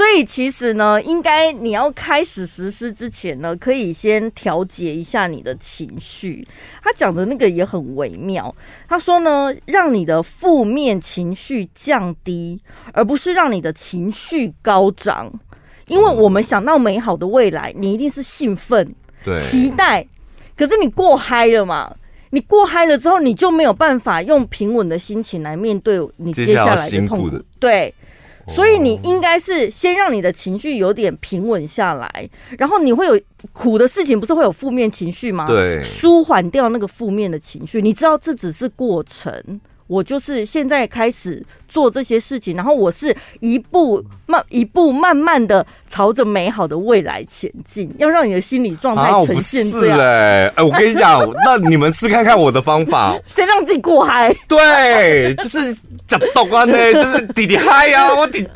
[0.00, 6.42] 所以其实呢，应该你要开始实施之前呢，可以先调节一下你的情绪。
[6.82, 8.54] 他讲的那个也很微妙。
[8.88, 12.58] 他说呢，让你的负面情绪降低，
[12.94, 15.30] 而不是让你的情绪高涨。
[15.86, 18.94] 因为我们想到美好的未来，你一定是兴奋、
[19.38, 20.06] 期待。
[20.56, 21.94] 可是你过嗨了嘛？
[22.30, 27.38] 你过嗨了之后，你就没有办法用平稳的心情来面对你接下来的痛苦。
[27.58, 27.94] 对。
[28.54, 33.18] 所以你应该是先让你的情绪有点平稳下来，然后你会有
[33.52, 35.46] 苦的事情，不是会有负面情绪吗？
[35.46, 37.80] 对，舒缓掉那个负面的情绪。
[37.80, 39.60] 你知道这只是过程。
[39.90, 49.98] 我就是现在开始做这些事情，然后我是一步慢一步慢慢的朝着美好的未来前进，要让你的心理状态呈现这样。
[49.98, 54.32] 哎、啊欸，我跟你讲， 那你们试看看我的方法，先让自己过嗨。
[54.46, 55.74] 对，就是
[56.06, 56.92] 怎么啊呢？
[56.94, 58.46] 就是弟弟嗨呀，我弟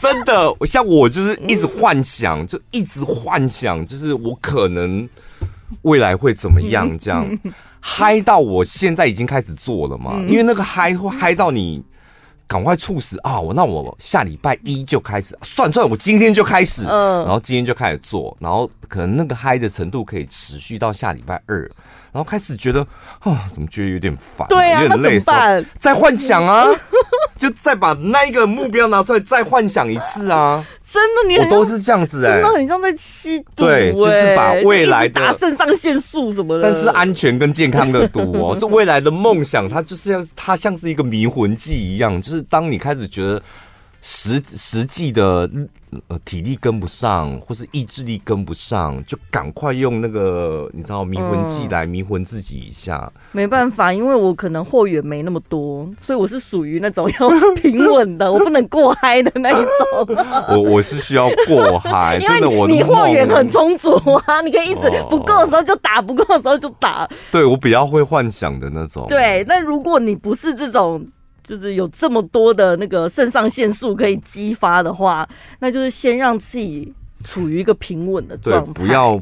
[0.00, 5.06] 真的，像我就是一直幻想，就一直幻想，就是我可能
[5.82, 7.28] 未来会怎么样这样。
[7.80, 10.20] 嗨到我现在已经开始做了嘛？
[10.28, 11.82] 因为那个嗨会嗨到你
[12.46, 13.40] 赶快促使啊！
[13.40, 21.60] 我那我下礼拜一就开始算算，我今天就开始，嗯然后今天就开始做，然后可能那个嗨的程度可以持续到下礼拜二，
[22.12, 22.80] 然后开始觉得
[23.20, 25.66] 啊，怎么觉得有点烦，对啊，有点累，那怎么办？
[25.78, 26.66] 再幻想啊，
[27.40, 30.62] 就再把那一个目标拿出来再幻想一次啊！
[30.84, 43.42] 真的，你我都是这样子哎、欸，真的很像在吸毒、对，欸，就是把未来的打肾上腺素什么的，但是安全跟健康的毒哦，这未来的梦想，它就是要它像是一个迷魂剂一样，就是当你开始觉得。
[44.02, 45.48] 实实际的
[46.08, 53.12] 呃体力跟不上，或是意志力跟不上，就赶快用那个你知道迷魂剂来迷魂自己一下。
[53.14, 60.16] 嗯、没办法，因为我可能货源没那么多，所以我是属于那种要平稳的， 我不能过嗨的那一种。
[60.48, 63.92] 我我是需要过嗨， 真的我你货源很充足
[64.26, 67.06] 啊，你可以一直不够的时候就打，不够的时候就打。
[67.30, 69.06] 对，我比较会幻想的那种。
[69.08, 71.06] 对，那如果你不是这种。
[71.50, 79.20] 就是有这么多的那个肾上腺素可以激发的话，那就是先让自己处于一个平稳的状态，不要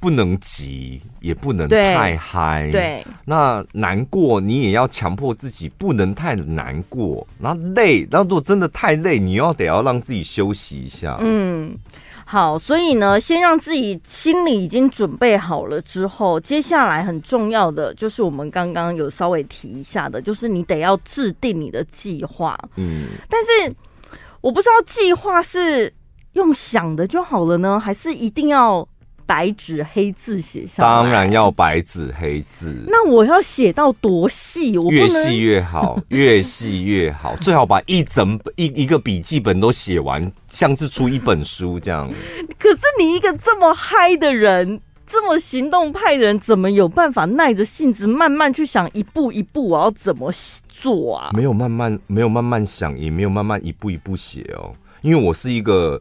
[0.00, 2.68] 不能急，也不能太嗨。
[2.70, 11.18] 对，那难过你也要强迫自己不能太难过，然后累，那如果真的太累，你要得要让自己休息一下。
[11.20, 11.76] 嗯。
[12.30, 22.54] 好，所以呢，先让自己心里已经准备好了之后，接下来很重要的就是我们刚刚有稍微提一下的，就是你得要制定你的计划。
[22.76, 23.74] 嗯，但是
[24.42, 25.90] 我不知道计划是
[26.34, 28.86] 用想的就好了呢，还是一定要
[29.28, 30.88] 白纸黑字写下来？
[30.88, 32.74] 当然要白纸黑字。
[32.86, 34.78] 那我要写到多细？
[34.78, 42.10] 我越细越好， 越细越好，最好把一整一一个笔记本都写完，像是出一本书这样。
[42.58, 50.32] 可是你一个这么嗨的人，这么行动派的人，怎么有办法耐着性子慢慢去想一步一步我要怎么
[50.70, 51.32] 做啊？
[51.34, 56.00] 没有慢慢，没有慢慢想，也没有慢慢一步一步写哦，因为我是一个。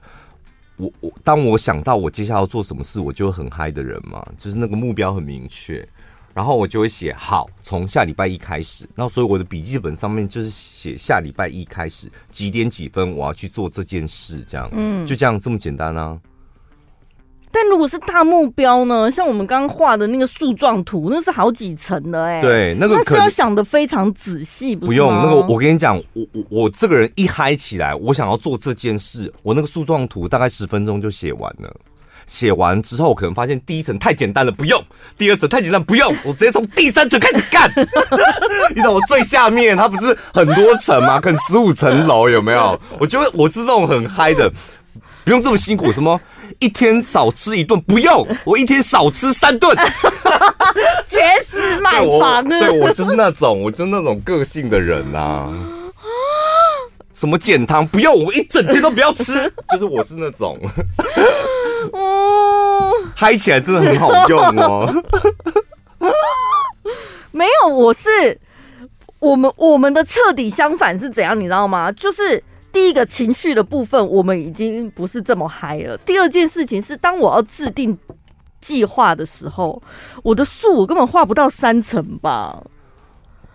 [0.77, 5.87] 我我当我想到我接下来要做什么事，我就会很嗨的人嘛，就是那个目标很明确，
[6.33, 16.19] 然后我就会写好，从下礼拜一开始，那所以我的笔记本上面就是写下礼拜一开始几点几分我要去做这件事，这样，嗯，就这样这么简单啊。
[17.51, 19.09] 但如果是大目标呢？
[19.09, 22.41] 像我们刚刚画的那个树状图，那是好几层的哎、欸。
[22.41, 25.35] 对，那个可是要想的非常仔细，不，不用那个。
[25.47, 31.73] 我跟你讲，我我我这个人一嗨起来，我想要做这件事，我那个树状图大概十分钟就写完了。
[32.27, 34.79] 写完之后，我可能发现第一层太简单了，不用；
[35.17, 36.13] 第二层太简单，不用。
[36.25, 37.71] 我直接从第三层开始干。
[38.69, 41.21] 你知道我最下面它不是很多层吗？
[41.21, 42.77] 可能十五层楼有没有？
[42.99, 44.51] 我觉得我是那种很嗨的。
[45.25, 46.19] 不用这么辛苦，什么
[46.59, 49.75] 一天少吃一顿不用，我一天少吃三顿，
[51.05, 52.41] 绝食卖房啊！
[52.41, 55.53] 对，我就是那种，我就是那种个性的人啊。
[57.13, 60.59] 什么减糖不用，我一整天都不要吃， 就是我是那种。
[61.91, 65.03] 哦，嗨起来真的很好用哦。
[67.31, 68.39] 没有，我是
[69.19, 71.91] 我们我们的彻底相反是怎样，你知道吗？
[71.91, 72.43] 就是。
[72.77, 75.97] 第一个情绪的部分，我们已经不是这么嗨了。
[76.05, 77.97] 第二件事情是，当我要制定
[78.61, 79.81] 计划的时候，
[80.21, 82.63] 我的树我根本画不到三层吧？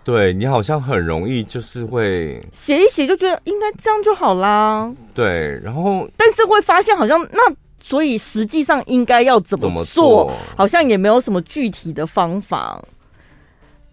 [0.02, 4.92] 对，你好像很容易就是会写一写就觉得应该这样就好啦。
[5.14, 7.40] 对，然后但是会发现好像那
[7.80, 9.68] 所以实际上应该要怎么做？
[9.68, 12.84] 怎么做好像也没有什么具体的方法。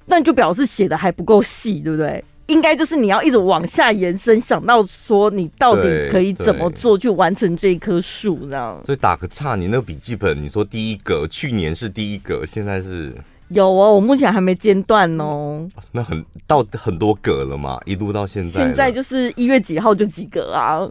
[0.07, 2.25] 那就表示写的还不够细，对不对？
[2.49, 8.81] 应该就是你要一直往下延伸，想到说你到底可以怎么做去完成这一棵树，这样。
[8.85, 13.13] 所以打个岔，你那个笔记本，你说第一格，去年是第一格，现在是？
[13.49, 15.67] 有哦，我目前还没间断哦。
[15.91, 18.61] 那很到很多格了嘛，一路到现在。
[18.61, 20.87] 现在就是一月几号就几格啊？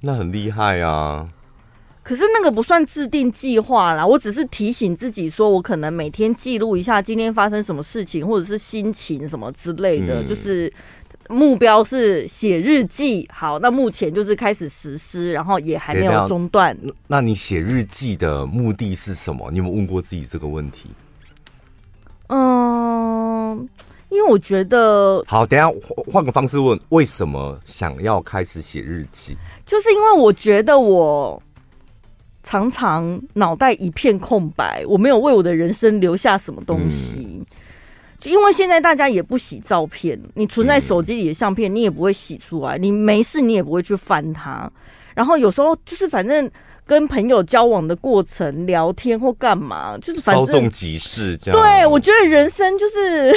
[0.00, 1.28] 那很厉害啊。
[2.02, 10.72] 可是那个不算制定计划啦，我只是提醒自己说，我可能每天记录一下今天发生什么事情，或者是心情什么之类的，嗯、就是
[11.28, 13.28] 目标是写日记。
[13.32, 16.76] 好，那目前就是开始实施，然后也还没有中断。
[17.06, 19.50] 那你写日记的目的是什么？
[19.50, 20.90] 你有没有问过自己这个问题？
[22.28, 23.68] 嗯，
[24.08, 25.70] 因为我觉得，好，等下
[26.10, 29.36] 换个方式问，为什么想要开始写日记？
[29.64, 31.42] 就是因为我觉得我。
[32.44, 37.42] 常常脑袋一片空白，我没有为我的人生留下什么东西。
[38.24, 42.78] 因为现在大家也不洗照片，你存在手机里的相片，你也不会洗出来。
[42.78, 44.70] 你没事，你也不会去翻它。
[45.14, 46.50] 然后有时候就是反正。
[46.88, 51.60] 跟朋友交往的过程，聊天或干嘛，就是稍纵即逝这样。
[51.60, 53.30] 对，我觉得人生就是，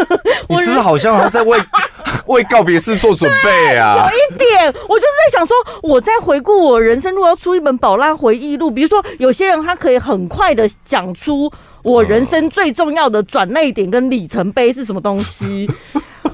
[0.46, 1.58] 你是不是好像还在为
[2.28, 4.10] 为告别式做准备啊？
[4.10, 11.50] 有一点，我就是在想说，我在回顾我人生，如果要出一本宝拉回忆录，比如说有些人他可以很快的讲出
[11.82, 15.68] 我人生最重要的转泪点跟里程碑是什么东西。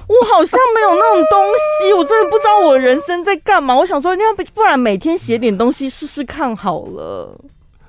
[0.07, 1.43] 我好像没有那种东
[1.83, 3.75] 西，我真的不知道我人生在干嘛。
[3.75, 7.41] 我想说，要不不然每天写点东西试试看好了。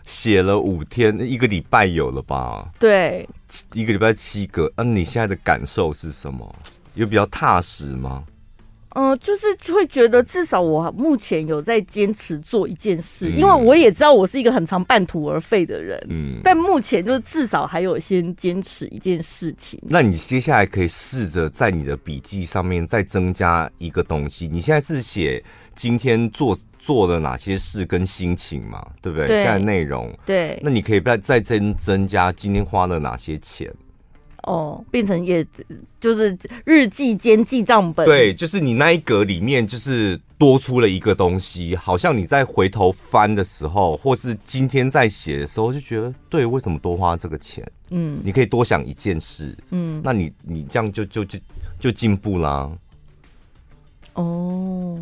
[0.05, 2.67] 写了五天，一个礼拜有了吧？
[2.79, 3.27] 对，
[3.73, 4.71] 一个礼拜七个。
[4.77, 6.55] 嗯、啊、你现在的感受是什么？
[6.93, 8.23] 有比较踏实吗？
[8.95, 16.01] 嗯、呃，就是会觉得至少我目前有在坚持做一件事，嗯、因为我也知道我是一个很常半途而废的人。
[16.09, 19.79] 嗯，但目前就是至少还有先坚持一件事情。
[19.83, 24.47] 那你接下来可以试着在你的笔记上面再增加一个东西。
[24.47, 25.43] 你现在是写
[25.75, 28.85] 今天做做了哪些事跟心情嘛？
[29.01, 29.27] 对不对？
[29.27, 30.59] 对，现在内容对。
[30.63, 33.69] 那你可以再再增增加今天花了哪些钱。
[34.45, 35.45] 哦，变成也
[35.99, 38.05] 就是日记兼记账本。
[38.05, 47.65] 对，就是你那一格里面就是多出了一个东西，好像你在回头翻的时候，或是今天在写的时候，就觉得对，为什么多花这个钱？
[47.89, 49.55] 嗯，你可以多想一件事。
[49.71, 51.39] 嗯，那你你这样就就就
[51.79, 52.71] 就进步啦。
[54.15, 54.97] 哦，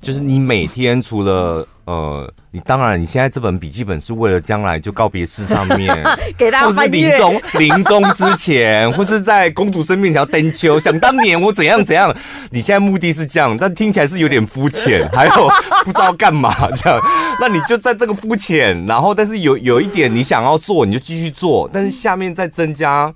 [0.00, 5.94] 就是你每天除了呃，你当然你现在这本笔记本是为了将来就告别式上面
[6.38, 12.14] 给大家翻阅，临终临终之前， 或是在公主生命条登秋，想当年我怎样怎样。
[12.50, 15.48] 你现在目的是这样，但听起来是有点肤浅， 还有
[15.84, 16.98] 不知道干嘛这样。
[17.38, 23.12] 那你就在这个肤浅，然后但是有有一点你想要做，你就继续做，但是下面再增加。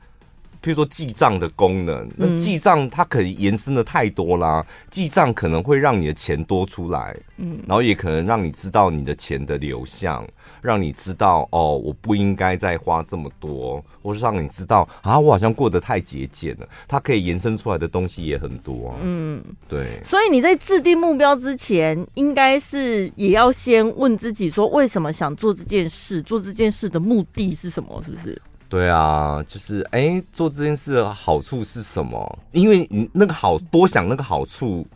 [0.63, 4.65] 譬如说记账的功能，那记账它可以延伸的太多啦。
[4.91, 10.27] 记账可能会让你的钱多出来，嗯，然后也可能让你知道你的钱的流向，
[10.61, 16.69] 让你知道哦，我不应该再花这么多，或是让你知道啊，我好像过得太节俭了。
[16.87, 20.01] 它可以延伸出来的东西也很多，嗯，对。
[20.05, 26.21] 所以你在制定目标之前，应该是也要先问自己说，为什么想做这件事？
[26.23, 28.03] 做这件事的目的是什么？
[28.05, 28.41] 是不是？
[28.71, 32.39] 对啊，就是哎、欸，做这件事的好处是什么？
[32.53, 34.87] 因为你那个好多想那个好处，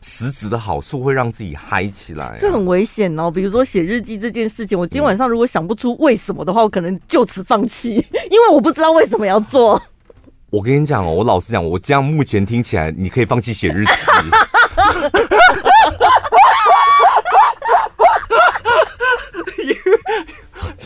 [0.00, 3.30] 实质的好处会让自己嗨起来、啊，这很危险哦。
[3.30, 7.94] 比如说写日记这件事情，我今天晚上如果想不出为什么的话，我可能就此放弃，
[8.28, 9.80] 因为我不知道为什么要做。
[10.50, 13.92] 我跟你讲哦，我老实讲，我这样目前听起来，你可以放弃写日记。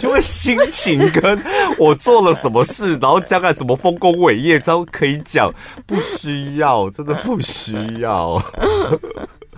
[0.02, 1.42] 因为心情跟
[1.78, 5.52] 我做了什么事，然后将来什么丰功伟业，都可以讲，
[5.86, 8.42] 不需要，真的不需要。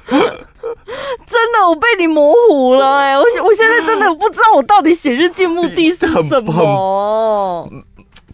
[0.08, 3.18] 真的，我被你模糊了哎、欸！
[3.18, 7.68] 我我现在真的不知道我到底写日记目的是什么，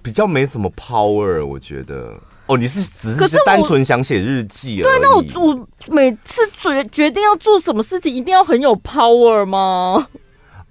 [0.03, 2.15] 比较没什么 power，我觉得。
[2.47, 4.83] 哦，你是只是单纯想写日记而已？
[4.83, 10.07] 对，那我我每次决决定要做什么事情，一定要很有 power 吗？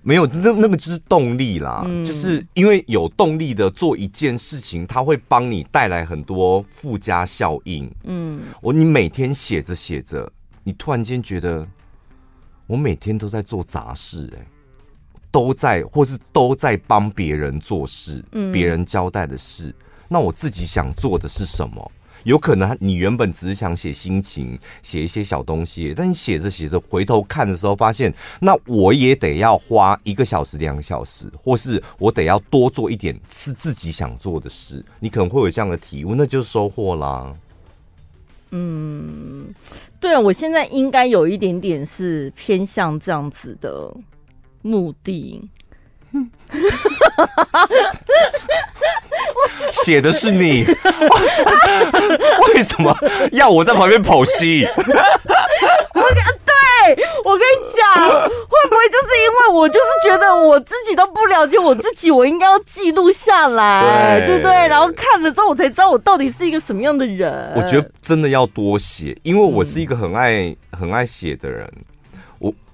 [0.06, 7.90] 没有，那那个就是动力啦，嗯、就是因为有动力的做一件事情，它会帮你带来很多附加效应。
[8.04, 10.30] 嗯，我你每天写着写着，
[10.64, 11.66] 你突然间觉得，
[12.68, 14.48] 我每天都在做杂事、欸，哎，
[15.32, 19.74] 都在或是都在帮别人做事，嗯，别人交代的事，
[20.10, 21.92] 那我自己想做的是什么？
[22.24, 37.34] 有可能你原本只是想写心情，写一些小东西，但你写着写着回头看的时候，发现那我也得要花一个小时、两个小时，或是我得要多做一点是自己想做的事，你可能会有这样的体悟，那就是收获啦。
[38.52, 39.54] 嗯，
[40.00, 43.92] 对啊，我现在应该有一点点是偏向这样子的
[44.62, 45.42] 目的。
[49.72, 50.64] 写的是你，
[52.54, 52.96] 为什么
[53.32, 54.66] 要我在旁边剖析？
[55.96, 56.02] 我
[56.46, 64.52] 对我跟你讲，会不会就是因为我就是觉得我自己都不了解我自己，我应该要记录下来，对，对不对？
[64.68, 67.54] 然后看了之后，我才知道我到底是一个什么样的人。
[67.56, 71.66] 我觉得真的要多写，因为我是一个很爱很爱写的人。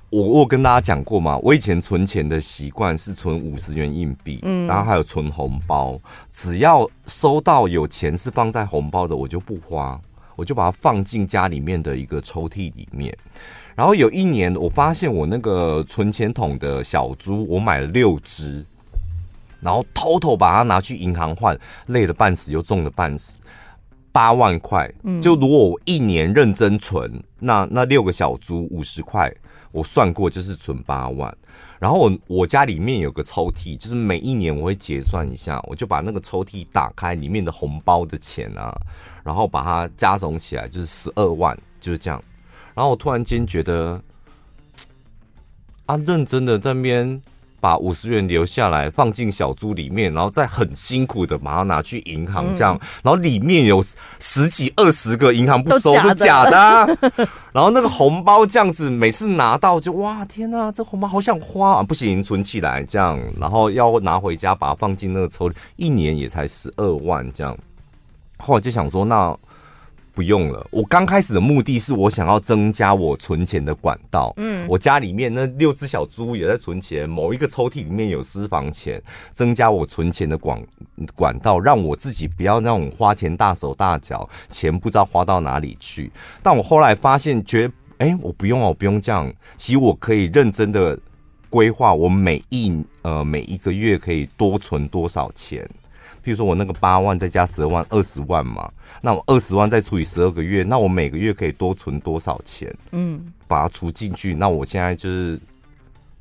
[0.10, 6.00] 我我跟大家讲过嘛，我以前存钱的习惯是存五十元硬币，嗯，然后还有存红包。
[6.32, 10.02] 只要收到有钱是放在红包的，我就不花，
[10.36, 13.16] 我就把它放进家里面的一个抽屉里面。
[13.76, 18.66] 然后有一年，我发现我那个存钱筒的小猪，我买了六只，
[19.62, 21.56] 然后偷偷把它拿去银行换，
[21.86, 23.38] 累得半死又重了半死，
[24.12, 24.92] 八万块。
[25.22, 29.32] 就如果我一年认真存，那那六个小猪五十块。
[29.72, 31.36] 我算过，就是存八万，
[31.80, 38.76] 然后我我家里面有个抽屉，就是每一年我会结算一下，我就把那个抽屉打开，里面的红包的钱啊，
[39.24, 42.24] 然后把它加总起来，就是十二万，就是这样。
[42.74, 44.02] 然后我突然间觉得，
[45.86, 47.22] 啊，认真的在那边。
[47.60, 53.84] 把五十元留下来，放进小猪里面，然后再很辛苦的把它拿去银行，这样，嗯、然后里面有
[54.20, 56.88] 十几二十个银行不收都假的，啊，
[57.54, 67.58] 然后那个红包这样子，每次拿到就哇天哪，这红包好想花啊，不行，存起来这样，然后要拿回家把它放进那个抽屉，一年也才十二万这样，
[68.38, 69.38] 后来就想说那。
[70.20, 70.68] 不用了。
[70.70, 74.34] 我刚开始的目的是我想要增加我存钱的管道。
[74.36, 79.02] 嗯，我家里面那六只小猪也在存钱，某一个抽屉里面有私房钱，
[79.32, 80.62] 增加我存钱的管
[81.16, 86.12] 管道，让我自己不要那种花钱大手大脚，钱不知道花到哪里去。
[86.44, 89.34] 但我后来发现，觉得哎，我不用啊，我不用这样。
[89.56, 91.00] 其实我可以认真的
[91.50, 95.66] 规划，我每一呃每一个月可以多存多少钱。
[96.24, 98.72] 譬如说我那个八万再加十二万，二十万嘛。
[99.02, 102.74] 那我二十万再除以十二个月，那我每个月可以多存多少钱？
[102.92, 104.34] 嗯，把它除进去。
[104.34, 105.40] 那我现在就是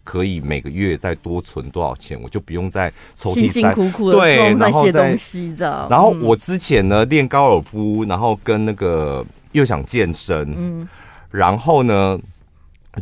[0.05, 5.89] 可以每个月再多存多少钱，我就不用再抽屉辛辛苦苦的对，然后东西的。
[5.91, 10.89] 然后我之前呢练高尔夫，然后跟那个又想健身，嗯，
[11.31, 12.17] 然后呢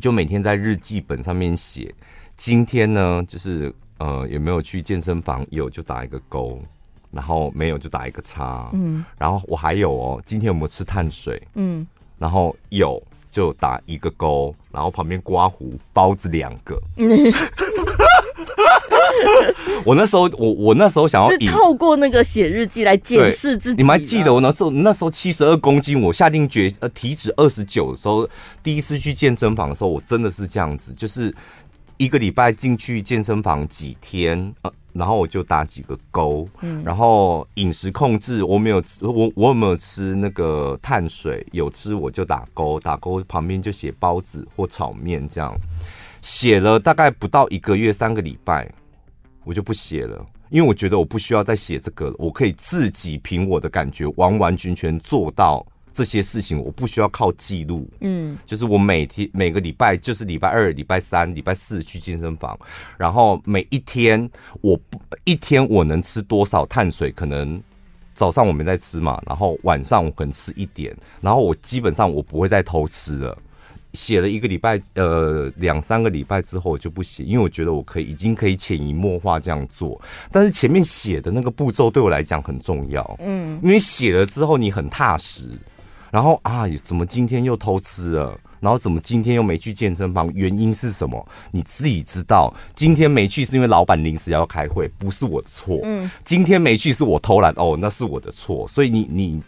[0.01, 1.95] 就每天在日记本上面写，
[2.35, 5.47] 今天呢就是呃有没有去健身房？
[5.51, 6.59] 有就打一个勾。
[7.17, 11.43] 然后没有就打一个叉，嗯，然后我还有哦，今天有没有吃碳水？
[11.55, 11.87] 嗯，
[12.19, 16.79] 然后有就打一个勾，然后旁边刮胡包子两个。
[16.97, 17.09] 嗯、
[19.85, 23.77] 我那时候我我那时候想要以透过那个写日记来检视自己。
[23.77, 28.29] 你们还记得我那时候那时候七十二公斤，我下定决呃体脂二十九的时候，
[28.63, 31.35] 第一次去健身房的时候，我真的是这样子，就是
[31.97, 34.73] 一个礼拜进去健身房几天呃。
[34.93, 41.47] 然后我就打几个勾，嗯，然后饮食控制，我没有吃，我我有没有吃那个碳水？
[41.53, 45.55] 有吃我就打勾，打勾旁边就写包子或炒面这样，
[46.23, 48.67] 写了大概不到一个月，三个礼拜，
[49.45, 55.63] 我就不写了，因为我觉得我不需要再写这个了，我可以自己凭我的感觉完完全全做到。
[55.97, 62.59] 这些事情我不需要靠记录，嗯，就是我每天每个礼拜就是礼拜二、礼拜三、礼拜四去健身房，
[62.99, 64.29] 然后每一天
[64.61, 67.11] 我不一天我能吃多少碳水？
[67.11, 67.59] 可能
[68.15, 73.39] 早上我没在吃嘛，然后晚上我可能吃一点，然后我基本上我不会再偷吃了。
[73.95, 79.99] 写了一个礼拜，呃，两三个礼拜之后我就不写，因为我觉得我可以已经可以潜移默化这样做，
[80.31, 85.49] 但是前面写的那个步骤对我来讲很重要，嗯，因为写了之后你很踏实。
[86.17, 88.35] 然后啊，怎么今天又偷吃了？
[88.59, 90.33] 然后怎么今天又没去健身房？
[90.33, 91.29] 原因是什么？
[91.51, 92.51] 你自己知道。
[92.75, 95.79] 今天没去是因为老板临时要开会，不是我的错。
[95.85, 98.67] 嗯，今天没去是我偷懒，哦，那是我的错。
[98.67, 99.43] 所以你你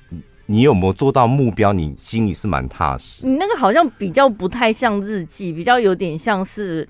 [0.44, 1.72] 你有没有做到目标？
[1.72, 3.24] 你心里是蛮踏实。
[3.24, 6.86] 你那个好像比较不太像日记，比较有点像是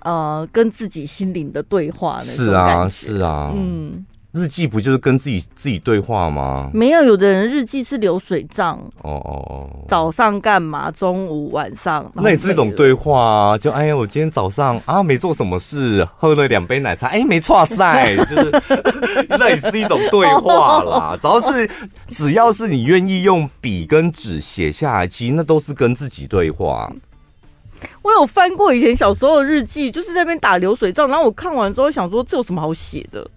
[0.00, 2.20] 呃跟自己心灵的对话。
[2.20, 4.04] 是啊，是啊，嗯。
[4.32, 6.70] 日记不就是跟自己自己对话吗？
[6.72, 8.78] 没有，有的人日记是流水账。
[9.02, 10.90] 哦哦哦，早上干嘛？
[10.90, 13.58] 中午、晚上，那也是一种对话啊。
[13.58, 18.50] 就哎呀，我今天早上啊没做什么事，喝了两杯奶茶，哎没错赛， 就是
[19.28, 21.14] 那也是一种对话啦。
[21.20, 21.70] 只要是
[22.08, 26.90] 只要是你愿意用笔跟纸写下来，其实那都是跟自己对话。
[28.00, 33.28] 我有翻过以前小时候的日记，就是在那边打流水账，然后我看完之后想说，这有什么好写的？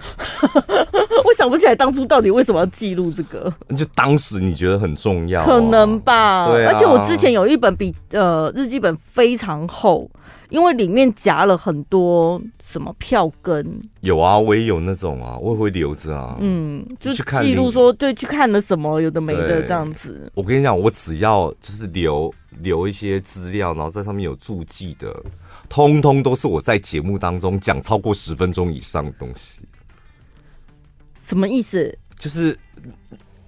[1.24, 6.46] 我想不起来当初到底为什么要记录这个，就当时你觉得很重要，可能吧？
[6.46, 10.10] 对啊，而且我之前有一本比呃日记本非常厚，
[10.48, 13.64] 因为里面夹了很多什么票根。
[14.00, 16.36] 有啊，我也有那种啊，我也会留着啊。
[16.40, 20.30] 嗯，就是记录说对，去看了什么，有的没的这样子。
[20.34, 25.14] 我跟你讲，我只要就是留留一些资料，然后在上面有注记的，
[25.68, 29.60] 通通都是我在节目当中讲超过十分钟以上的东西。
[31.30, 31.96] 什么意思？
[32.18, 32.58] 就是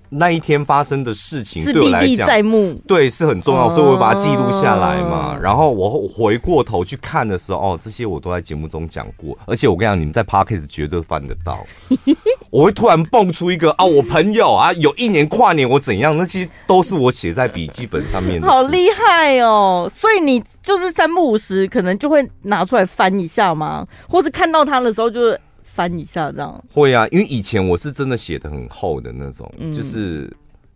[0.09, 5.37] 那一天发生的事情，对我来讲，历历在目，对，是很重要，所以我会把它记录下来嘛。
[5.43, 9.37] 然后我回过头去看的时候，哦，这些我都在节目中讲过。
[9.47, 11.66] 而且我跟你讲，你们在 Podcast 绝对翻得到。
[12.51, 18.47] 我会突然蹦出一个啊，我朋友啊，有一年跨年我怎样，那些都是我写在笔记本上面的。
[18.47, 19.91] 好厉害哦！
[19.95, 23.87] 所以你就是三不五时，可能就会拿出来翻一下吗？
[24.09, 25.41] 或是看到他的时候，就是。
[25.75, 26.64] 翻一下这样。
[26.73, 30.31] 会啊，因为以前我是真的写的很厚的那种，嗯、就是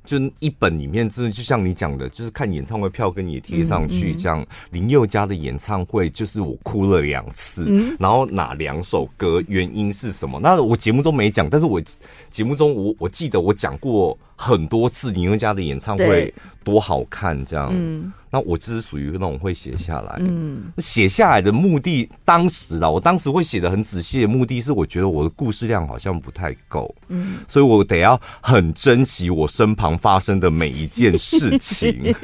[0.04, 10.40] 就一本里面真的就像你讲的，就是看演唱会票跟你贴上去，这样、嗯嗯、林宥嘉的演唱会就是我哭了两次，嗯、然后哪两首歌原因是什么？
[10.40, 11.82] 那我节目中没讲，但是我
[12.30, 16.32] 节目中我我记得我讲过很多次林宥嘉的演唱会
[16.62, 18.12] 多好看这样。
[18.36, 32.14] 嗯那我就是属于那种会写下来，嗯，写下来的目的，当时啦，我当时会写的很仔细的目的是，我觉得我的故事量好像不太够，嗯，所以我得要很珍惜我身旁发生的每一件事情，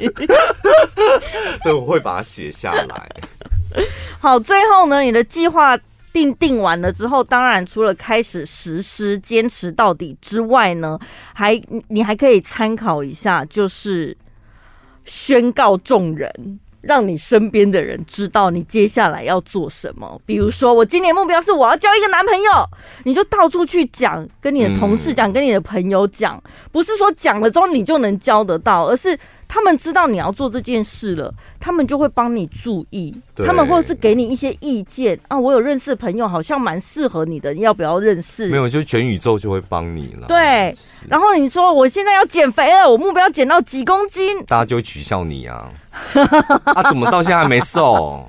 [1.63, 3.09] 所以我会把它写下来。
[4.19, 5.75] 好，最后呢，你的计划
[6.11, 10.99] 定定完了之后，当然除了开始实施、坚持到底之外呢，
[11.33, 14.15] 还你还可以参考一下，就是。
[15.05, 20.21] 宣告众人，让你身边的人知道你接下来要做什么。
[20.25, 22.51] 比如说，我今年目标是我要交一个男朋友，
[23.03, 26.41] 你就到处去讲，跟你的同事讲，跟你的朋友讲，
[26.71, 29.17] 不是说讲了之后你就能交得到，而是。
[29.53, 35.37] 他们知道你要做这件事了，他们就会帮你注意，他们或者是给你一些意见啊。
[35.37, 38.47] 我有认识的朋友，好像蛮适合你的，你要不要认识？
[38.47, 40.25] 没有，就全宇宙就会帮你了。
[40.25, 40.75] 对，
[41.07, 45.69] 然后你说我现在要减肥了，我目标减到几公斤，大家就会取笑你啊！
[46.65, 48.27] 啊，怎么到现在还没瘦？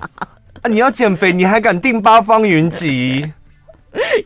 [0.61, 3.33] 啊，你要减肥，你还敢定八方云集？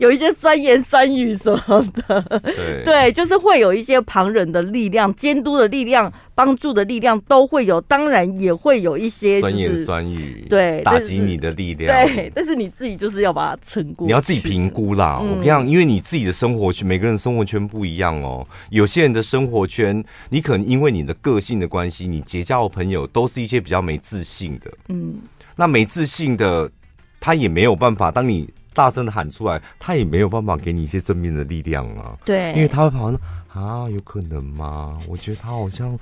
[0.00, 12.06] 有一些酸言酸语什么的，对， 对，就是会有一些旁人的力量、监督的力量、帮助的力量都会有，当然也会有一些、就是、酸言酸语，对，打击你的力量。
[12.06, 14.06] 对，但是你自己就是要把它撑过。
[14.06, 15.18] 你要自己评估啦。
[15.22, 18.46] 嗯、我跟你讲，因为你自己的生活圈，每个人生活圈不一样哦。
[18.70, 24.70] 有些人的生活圈，你可能因为你的个性的关系，你结交的朋友都是一些比较没自信的。
[24.88, 25.18] 嗯，
[25.56, 26.70] 那没自信的，
[27.20, 28.10] 他也没有办法。
[28.10, 28.48] 当你
[28.80, 32.16] 大声的喊出来，他也没有办法给你一些正面的力量啊。
[32.24, 33.12] 对，因为他会跑
[33.52, 34.98] 啊，有可能吗？
[35.06, 35.98] 我觉得他好像。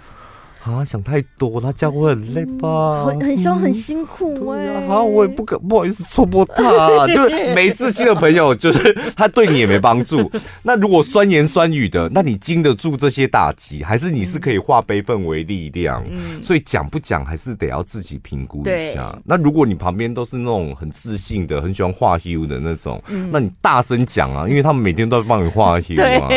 [0.64, 3.06] 啊，想太多，他这样会很累吧？
[3.06, 4.86] 很很凶很辛苦哎、欸。
[4.86, 10.30] 好、啊，我也不可不好意思戳破他，就是没自信的朋友，就是他对你也没帮助。
[10.62, 16.04] 那如果酸言酸语的，那你经得住这些打击，还是你是可以化悲愤为力量？
[16.10, 19.16] 嗯，所以讲不讲还是得要自己评估一下。
[19.24, 26.28] 那如果你旁边都是那种很自信的、很喜欢画 U 的那种，嗯、那你大声讲啊，因为他们每天都在帮你画 U 啊。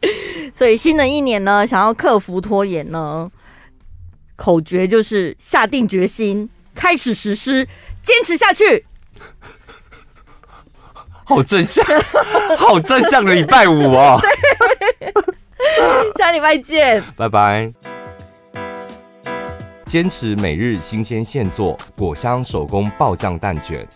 [0.56, 3.30] 所以新的一年呢，想要克服拖延呢。
[4.36, 7.66] 口诀就是下定决心，开始实施，
[8.00, 8.86] 坚持下去。
[11.24, 11.84] 好正向，
[12.56, 14.20] 好正向的礼拜五哦！
[16.16, 17.72] 下礼拜见，拜拜。
[19.84, 23.86] 坚持每日新鲜现做果香手工爆酱蛋卷，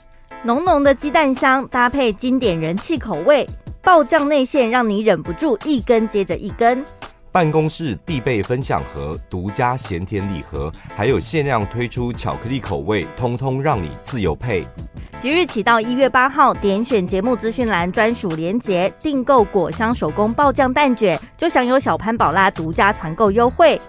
[0.44, 3.46] 浓浓的鸡蛋香搭配经典人气口味，
[3.82, 6.84] 爆酱内馅让你忍不住一根接着一根。
[7.32, 14.66] 办公室必备分享盒，独家咸甜礼盒，还有限量推出巧克力口味，通通让你自由配。
[15.20, 23.80] 即日起到一月八号，点选节目资讯栏专属链接，订购果香手工爆酱蛋卷，就享有小潘宝拉独家团购优惠。